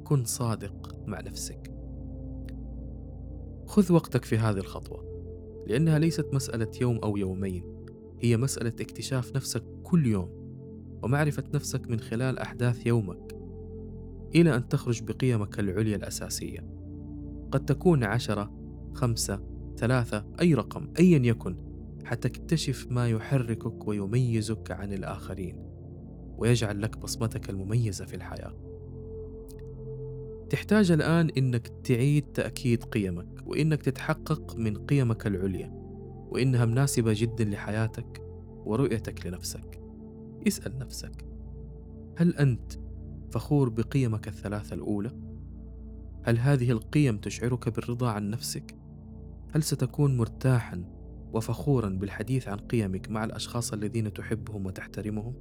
كن 0.04 0.24
صادق 0.24 0.96
مع 1.06 1.20
نفسك. 1.20 1.74
خذ 3.66 3.92
وقتك 3.92 4.24
في 4.24 4.38
هذه 4.38 4.58
الخطوة 4.58 5.04
لأنها 5.66 5.98
ليست 5.98 6.34
مسألة 6.34 6.70
يوم 6.80 6.98
أو 6.98 7.16
يومين 7.16 7.64
هي 8.20 8.36
مسألة 8.36 8.74
اكتشاف 8.80 9.36
نفسك 9.36 9.62
كل 9.82 10.06
يوم. 10.06 10.43
ومعرفة 11.04 11.44
نفسك 11.54 11.90
من 11.90 12.00
خلال 12.00 12.38
أحداث 12.38 12.86
يومك 12.86 13.36
إلى 14.34 14.56
أن 14.56 14.68
تخرج 14.68 15.02
بقيمك 15.02 15.60
العليا 15.60 15.96
الأساسية. 15.96 16.60
قد 17.52 17.64
تكون 17.64 18.04
عشرة 18.04 18.52
خمسة 18.94 19.40
ثلاثة 19.76 20.26
أي 20.40 20.54
رقم 20.54 20.92
أيا 20.98 21.18
يكن 21.18 21.56
حتكتشف 22.04 22.86
ما 22.90 23.08
يحركك 23.08 23.88
ويميزك 23.88 24.70
عن 24.70 24.92
الآخرين 24.92 25.56
ويجعل 26.38 26.82
لك 26.82 26.98
بصمتك 26.98 27.50
المميزة 27.50 28.04
في 28.04 28.16
الحياة. 28.16 28.54
تحتاج 30.50 30.90
الآن 30.90 31.30
إنك 31.30 31.68
تعيد 31.68 32.24
تأكيد 32.24 32.84
قيمك 32.84 33.42
وإنك 33.46 33.82
تتحقق 33.82 34.56
من 34.56 34.76
قيمك 34.76 35.26
العليا 35.26 35.70
وإنها 36.30 36.64
مناسبة 36.64 37.12
جدا 37.16 37.44
لحياتك 37.44 38.22
ورؤيتك 38.64 39.26
لنفسك. 39.26 39.83
اسأل 40.48 40.78
نفسك 40.78 41.26
هل 42.16 42.36
أنت 42.36 42.72
فخور 43.30 43.68
بقيمك 43.68 44.28
الثلاثة 44.28 44.74
الأولى؟ 44.74 45.10
هل 46.22 46.38
هذه 46.38 46.70
القيم 46.70 47.18
تشعرك 47.18 47.68
بالرضا 47.68 48.10
عن 48.10 48.30
نفسك؟ 48.30 48.76
هل 49.54 49.62
ستكون 49.62 50.16
مرتاحا 50.16 50.84
وفخورا 51.32 51.88
بالحديث 51.88 52.48
عن 52.48 52.56
قيمك 52.56 53.10
مع 53.10 53.24
الأشخاص 53.24 53.72
الذين 53.72 54.12
تحبهم 54.12 54.66
وتحترمهم؟ 54.66 55.34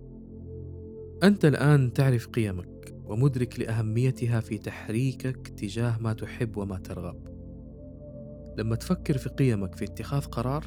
أنت 1.23 1.45
الآن 1.45 1.93
تعرف 1.93 2.27
قيمك 2.27 2.95
ومدرك 3.05 3.59
لأهميتها 3.59 4.39
في 4.39 4.57
تحريكك 4.57 5.47
تجاه 5.47 5.97
ما 5.97 6.13
تحب 6.13 6.57
وما 6.57 6.77
ترغب. 6.77 7.27
لما 8.57 8.75
تفكر 8.75 9.17
في 9.17 9.29
قيمك 9.29 9.75
في 9.75 9.85
اتخاذ 9.85 10.21
قرار 10.21 10.65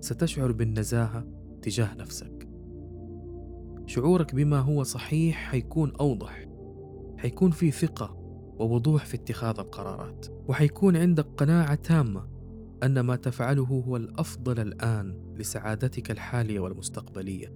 ستشعر 0.00 0.52
بالنزاهة 0.52 1.26
تجاه 1.62 1.94
نفسك. 1.94 2.31
شعورك 3.92 4.34
بما 4.34 4.58
هو 4.58 4.82
صحيح 4.82 5.36
حيكون 5.50 5.92
أوضح، 6.00 6.46
حيكون 7.18 7.50
في 7.50 7.70
ثقة 7.70 8.16
ووضوح 8.58 9.06
في 9.06 9.14
اتخاذ 9.14 9.58
القرارات، 9.58 10.26
وحيكون 10.48 10.96
عندك 10.96 11.26
قناعة 11.36 11.74
تامة 11.74 12.28
أن 12.82 13.00
ما 13.00 13.16
تفعله 13.16 13.82
هو 13.86 13.96
الأفضل 13.96 14.60
الآن 14.60 15.34
لسعادتك 15.36 16.10
الحالية 16.10 16.60
والمستقبلية 16.60 17.54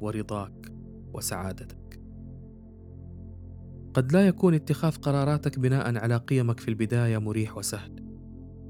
ورضاك 0.00 0.72
وسعادتك. 1.14 2.00
قد 3.94 4.12
لا 4.12 4.26
يكون 4.26 4.54
اتخاذ 4.54 4.96
قراراتك 4.96 5.58
بناء 5.58 5.98
على 5.98 6.16
قيمك 6.16 6.60
في 6.60 6.68
البداية 6.68 7.18
مريح 7.18 7.56
وسهل، 7.56 8.04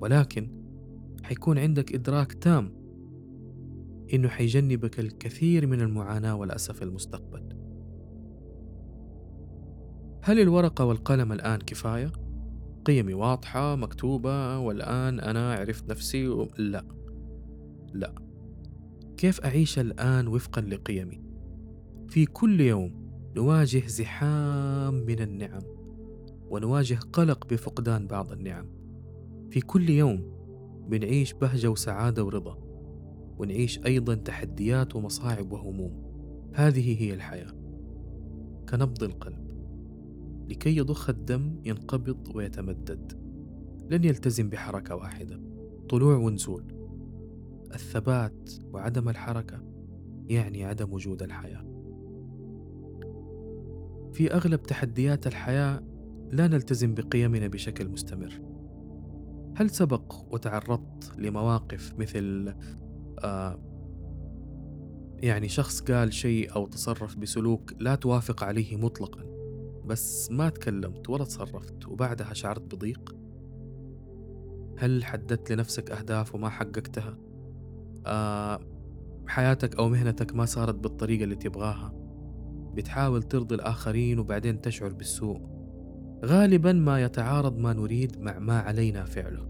ولكن 0.01 0.51
حيكون 1.23 1.59
عندك 1.59 1.95
إدراك 1.95 2.33
تام 2.33 2.80
إنه 4.15 4.29
حيجنبك 4.29 5.01
الكثير 5.01 5.67
من 5.67 5.81
المعاناة 5.81 6.35
والأسف 6.35 6.77
في 6.77 6.83
المستقبل. 6.83 7.49
هل 10.23 10.41
الورقة 10.41 10.85
والقلم 10.85 11.33
الآن 11.33 11.59
كفاية؟ 11.59 12.13
قيمي 12.85 13.15
واضحة 13.15 13.77
مكتوبة 13.77 14.59
والآن 14.59 15.21
أنا 15.21 15.55
عرفت 15.55 15.91
نفسي 15.91 16.29
و... 16.29 16.49
لا. 16.59 16.85
لا. 17.95 18.15
كيف 19.17 19.41
أعيش 19.41 19.79
الآن 19.79 20.29
وفقا 20.29 20.61
لقيمي؟ 20.61 21.23
في 22.09 22.27
كل 22.27 22.61
يوم 22.61 23.11
نواجه 23.37 23.87
زحام 23.87 24.95
من 24.95 25.21
النعم 25.21 25.63
ونواجه 26.51 26.99
قلق 27.13 27.47
بفقدان 27.47 28.07
بعض 28.07 28.33
النعم. 28.33 28.67
في 29.51 29.61
كل 29.61 29.91
يوم 29.91 30.41
بنعيش 30.89 31.33
بهجة 31.33 31.69
وسعادة 31.69 32.25
ورضا. 32.25 32.70
ونعيش 33.41 33.87
أيضا 33.87 34.15
تحديات 34.15 34.97
ومصاعب 34.97 35.53
وهموم. 35.53 36.03
هذه 36.55 37.03
هي 37.03 37.15
الحياة. 37.15 37.53
كنبض 38.69 39.03
القلب. 39.03 39.51
لكي 40.49 40.77
يضخ 40.77 41.11
الدم 41.11 41.61
ينقبض 41.65 42.37
ويتمدد. 42.37 43.13
لن 43.91 44.05
يلتزم 44.05 44.49
بحركة 44.49 44.95
واحدة. 44.95 45.41
طلوع 45.89 46.17
ونزول. 46.17 46.65
الثبات 47.75 48.51
وعدم 48.73 49.09
الحركة 49.09 49.63
يعني 50.29 50.65
عدم 50.65 50.93
وجود 50.93 51.23
الحياة. 51.23 51.65
في 54.13 54.33
أغلب 54.33 54.63
تحديات 54.63 55.27
الحياة 55.27 55.83
لا 56.33 56.49
نلتزم 56.49 56.95
بقيمنا 56.95 57.47
بشكل 57.47 57.89
مستمر. 57.89 58.41
هل 59.57 59.71
سبق 59.71 60.15
وتعرضت 60.33 61.13
لمواقف 61.19 61.95
مثل 61.99 62.55
آه 63.25 63.59
يعني 65.23 65.49
شخص 65.49 65.81
قال 65.81 66.13
شيء 66.13 66.57
أو 66.57 66.67
تصرف 66.67 67.17
بسلوك 67.17 67.73
لا 67.79 67.95
توافق 67.95 68.45
عليه 68.45 68.77
مطلقا 68.77 69.25
بس 69.85 70.31
ما 70.31 70.49
تكلمت 70.49 71.11
ولا 71.11 71.25
تصرفت 71.25 71.87
وبعدها 71.89 72.33
شعرت 72.33 72.75
بضيق؟ 72.75 73.17
هل 74.79 75.05
حددت 75.05 75.53
لنفسك 75.53 75.91
أهداف 75.91 76.35
وما 76.35 76.49
حققتها؟ 76.49 77.19
آه 78.07 78.61
حياتك 79.27 79.77
أو 79.77 79.89
مهنتك 79.89 80.35
ما 80.35 80.45
صارت 80.45 80.75
بالطريقة 80.75 81.25
اللي 81.25 81.37
تبغاها؟ 81.37 81.93
بتحاول 82.75 83.23
ترضي 83.23 83.55
الآخرين 83.55 84.19
وبعدين 84.19 84.61
تشعر 84.61 84.93
بالسوء؟ 84.93 85.41
غالبا 86.25 86.73
ما 86.73 87.03
يتعارض 87.03 87.59
ما 87.59 87.73
نريد 87.73 88.21
مع 88.21 88.39
ما 88.39 88.59
علينا 88.59 89.05
فعله. 89.05 89.49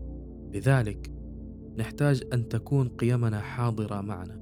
لذلك 0.55 1.20
نحتاج 1.79 2.23
أن 2.33 2.49
تكون 2.49 2.89
قيمنا 2.89 3.41
حاضرة 3.41 4.01
معنا. 4.01 4.41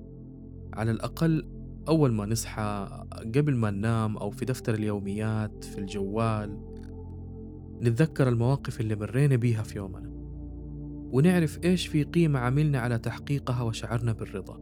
على 0.73 0.91
الأقل 0.91 1.49
أول 1.89 2.13
ما 2.13 2.27
نصحى 2.27 2.89
قبل 3.35 3.57
ما 3.57 3.71
ننام 3.71 4.17
أو 4.17 4.31
في 4.31 4.45
دفتر 4.45 4.75
اليوميات 4.75 5.65
في 5.65 5.79
الجوال 5.79 6.61
نتذكر 7.83 8.29
المواقف 8.29 8.81
اللي 8.81 8.97
مرينا 8.97 9.37
بيها 9.37 9.63
في 9.63 9.79
يومنا. 9.79 10.11
ونعرف 11.13 11.59
إيش 11.65 11.87
في 11.87 12.03
قيمة 12.03 12.39
عملنا 12.39 12.79
على 12.79 12.99
تحقيقها 12.99 13.63
وشعرنا 13.63 14.13
بالرضا. 14.13 14.61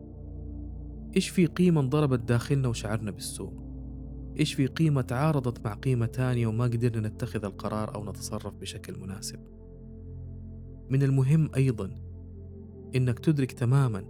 إيش 1.17 1.29
في 1.29 1.47
قيمة 1.47 1.81
انضربت 1.81 2.21
داخلنا 2.21 2.69
وشعرنا 2.69 3.11
بالسوء؟ 3.11 3.53
إيش 4.39 4.55
في 4.55 4.67
قيمة 4.67 5.01
تعارضت 5.01 5.65
مع 5.65 5.75
قيمة 5.75 6.07
تانية 6.07 6.47
وما 6.47 6.65
قدرنا 6.65 7.09
نتخذ 7.09 7.45
القرار 7.45 7.95
أو 7.95 8.11
نتصرف 8.11 8.55
بشكل 8.55 8.99
مناسب؟ 8.99 9.39
من 10.91 11.03
المهم 11.03 11.51
أيضا 11.57 12.06
إنك 12.95 13.19
تدرك 13.19 13.53
تماما 13.53 14.05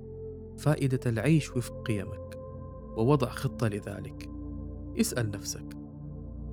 فائدة 0.59 1.01
العيش 1.07 1.57
وفق 1.57 1.83
قيمك 1.87 2.39
ووضع 2.97 3.29
خطة 3.29 3.69
لذلك. 3.69 4.31
اسأل 5.01 5.31
نفسك 5.31 5.77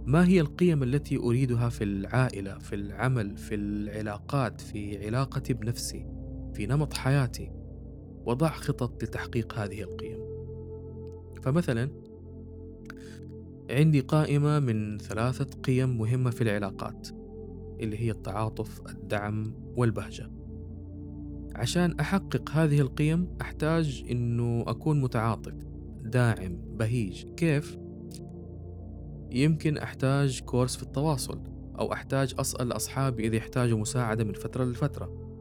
ما 0.05 0.27
هي 0.27 0.41
القيم 0.41 0.83
التي 0.83 1.17
أريدها 1.17 1.69
في 1.69 1.83
العائلة 1.83 2.57
في 2.57 2.75
العمل 2.75 3.37
في 3.37 3.55
العلاقات 3.55 4.61
في 4.61 5.05
علاقتي 5.05 5.53
بنفسي 5.53 6.07
في 6.53 6.65
نمط 6.65 6.93
حياتي؟ 6.93 7.51
وضع 8.25 8.49
خطط 8.49 9.03
لتحقيق 9.03 9.53
هذه 9.53 9.81
القيم. 9.81 10.19
فمثلا 11.43 11.89
عندي 13.69 13.99
قائمة 13.99 14.59
من 14.59 14.97
ثلاثة 14.97 15.61
قيم 15.61 15.97
مهمة 15.97 16.29
في 16.29 16.41
العلاقات 16.41 17.07
اللي 17.79 17.97
هي 17.99 18.11
التعاطف 18.11 18.81
الدعم 18.89 19.43
والبهجة. 19.77 20.42
عشان 21.55 21.99
أحقق 21.99 22.49
هذه 22.51 22.81
القيم 22.81 23.27
أحتاج 23.41 24.05
أنه 24.11 24.63
أكون 24.67 25.01
متعاطف 25.01 25.53
داعم 26.03 26.57
بهيج. 26.77 27.25
كيف؟ 27.37 27.77
يمكن 29.31 29.77
أحتاج 29.77 30.41
كورس 30.41 30.75
في 30.75 30.83
التواصل 30.83 31.43
أو 31.79 31.93
أحتاج 31.93 32.35
أسأل 32.39 32.71
أصحابي 32.71 33.27
إذا 33.27 33.35
يحتاجوا 33.35 33.79
مساعدة 33.79 34.23
من 34.23 34.33
فترة 34.33 34.63
لفترة. 34.65 35.33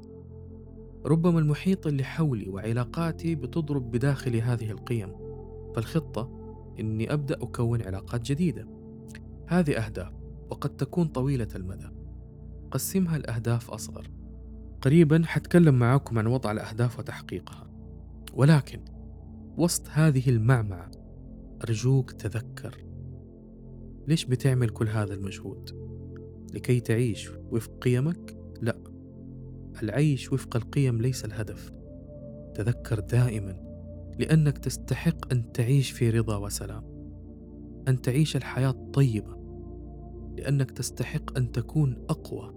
ربما 1.06 1.38
المحيط 1.38 1.86
اللي 1.86 2.04
حولي 2.04 2.48
وعلاقاتي 2.48 3.34
بتضرب 3.34 3.90
بداخلي 3.90 4.42
هذه 4.42 4.70
القيم. 4.70 5.12
فالخطة 5.74 6.30
إني 6.80 7.12
أبدأ 7.12 7.34
أكون 7.34 7.82
علاقات 7.82 8.22
جديدة. 8.22 8.68
هذه 9.46 9.86
أهداف 9.86 10.12
وقد 10.50 10.76
تكون 10.76 11.06
طويلة 11.06 11.48
المدى. 11.56 11.88
قسمها 12.70 13.18
لأهداف 13.18 13.70
أصغر. 13.70 14.21
قريبا 14.82 15.22
حتكلم 15.24 15.74
معاكم 15.78 16.18
عن 16.18 16.26
وضع 16.26 16.52
الأهداف 16.52 16.98
وتحقيقها 16.98 17.70
ولكن 18.34 18.80
وسط 19.56 19.88
هذه 19.90 20.30
المعمعة 20.30 20.90
أرجوك 21.64 22.10
تذكر 22.10 22.84
ليش 24.08 24.24
بتعمل 24.24 24.68
كل 24.68 24.88
هذا 24.88 25.14
المجهود؟ 25.14 25.70
لكي 26.54 26.80
تعيش 26.80 27.30
وفق 27.50 27.78
قيمك؟ 27.78 28.36
لا 28.60 28.76
العيش 29.82 30.32
وفق 30.32 30.56
القيم 30.56 31.00
ليس 31.00 31.24
الهدف 31.24 31.72
تذكر 32.54 33.00
دائما 33.00 33.72
لأنك 34.18 34.58
تستحق 34.58 35.32
أن 35.32 35.52
تعيش 35.52 35.90
في 35.90 36.10
رضا 36.10 36.36
وسلام 36.36 36.84
أن 37.88 38.00
تعيش 38.02 38.36
الحياة 38.36 38.70
الطيبة 38.70 39.36
لأنك 40.38 40.70
تستحق 40.70 41.38
أن 41.38 41.52
تكون 41.52 42.04
أقوى 42.08 42.54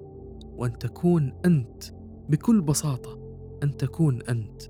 وأن 0.58 0.78
تكون 0.78 1.34
أنت 1.46 1.84
بكل 2.30 2.62
بساطة 2.62 3.20
أن 3.64 3.78
تكون 3.78 4.22
أنت. 4.22 4.62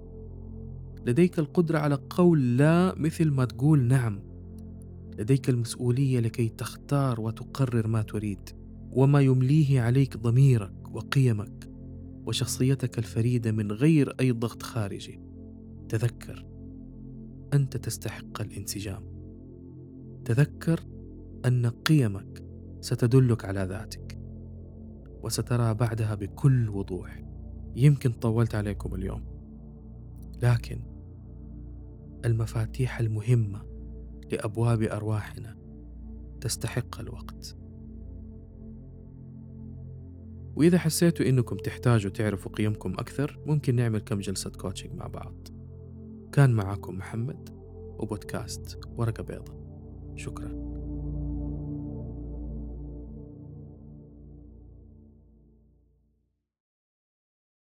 لديك 1.05 1.39
القدرة 1.39 1.79
على 1.79 1.99
قول 2.09 2.57
لا 2.57 2.95
مثل 2.97 3.31
ما 3.31 3.45
تقول 3.45 3.83
نعم. 3.83 4.19
لديك 5.19 5.49
المسؤولية 5.49 6.19
لكي 6.19 6.49
تختار 6.49 7.21
وتقرر 7.21 7.87
ما 7.87 8.01
تريد 8.01 8.49
وما 8.91 9.21
يمليه 9.21 9.81
عليك 9.81 10.17
ضميرك 10.17 10.95
وقيمك 10.95 11.69
وشخصيتك 12.25 12.97
الفريدة 12.97 13.51
من 13.51 13.71
غير 13.71 14.15
أي 14.19 14.31
ضغط 14.31 14.63
خارجي. 14.63 15.21
تذكر 15.89 16.45
أنت 17.53 17.77
تستحق 17.77 18.41
الانسجام. 18.41 19.03
تذكر 20.25 20.79
أن 21.45 21.65
قيمك 21.65 22.43
ستدلك 22.81 23.45
على 23.45 23.63
ذاتك 23.63 24.19
وسترى 25.23 25.73
بعدها 25.73 26.15
بكل 26.15 26.69
وضوح. 26.69 27.24
يمكن 27.75 28.11
طولت 28.11 28.55
عليكم 28.55 28.95
اليوم. 28.95 29.23
لكن 30.43 30.79
المفاتيح 32.25 32.99
المهمة 32.99 33.61
لأبواب 34.31 34.81
أرواحنا 34.81 35.57
تستحق 36.41 36.99
الوقت. 36.99 37.57
وإذا 40.55 40.77
حسيتوا 40.77 41.25
إنكم 41.25 41.55
تحتاجوا 41.55 42.11
تعرفوا 42.11 42.51
قيمكم 42.51 42.93
أكثر 42.93 43.39
ممكن 43.45 43.75
نعمل 43.75 43.99
كم 43.99 44.19
جلسة 44.19 44.49
كوتشنج 44.49 44.93
مع 44.93 45.07
بعض. 45.07 45.47
كان 46.31 46.53
معكم 46.53 46.97
محمد 46.97 47.49
وبودكاست 47.99 48.79
ورقة 48.97 49.23
بيضاء 49.23 49.57
شكرا. 50.15 50.84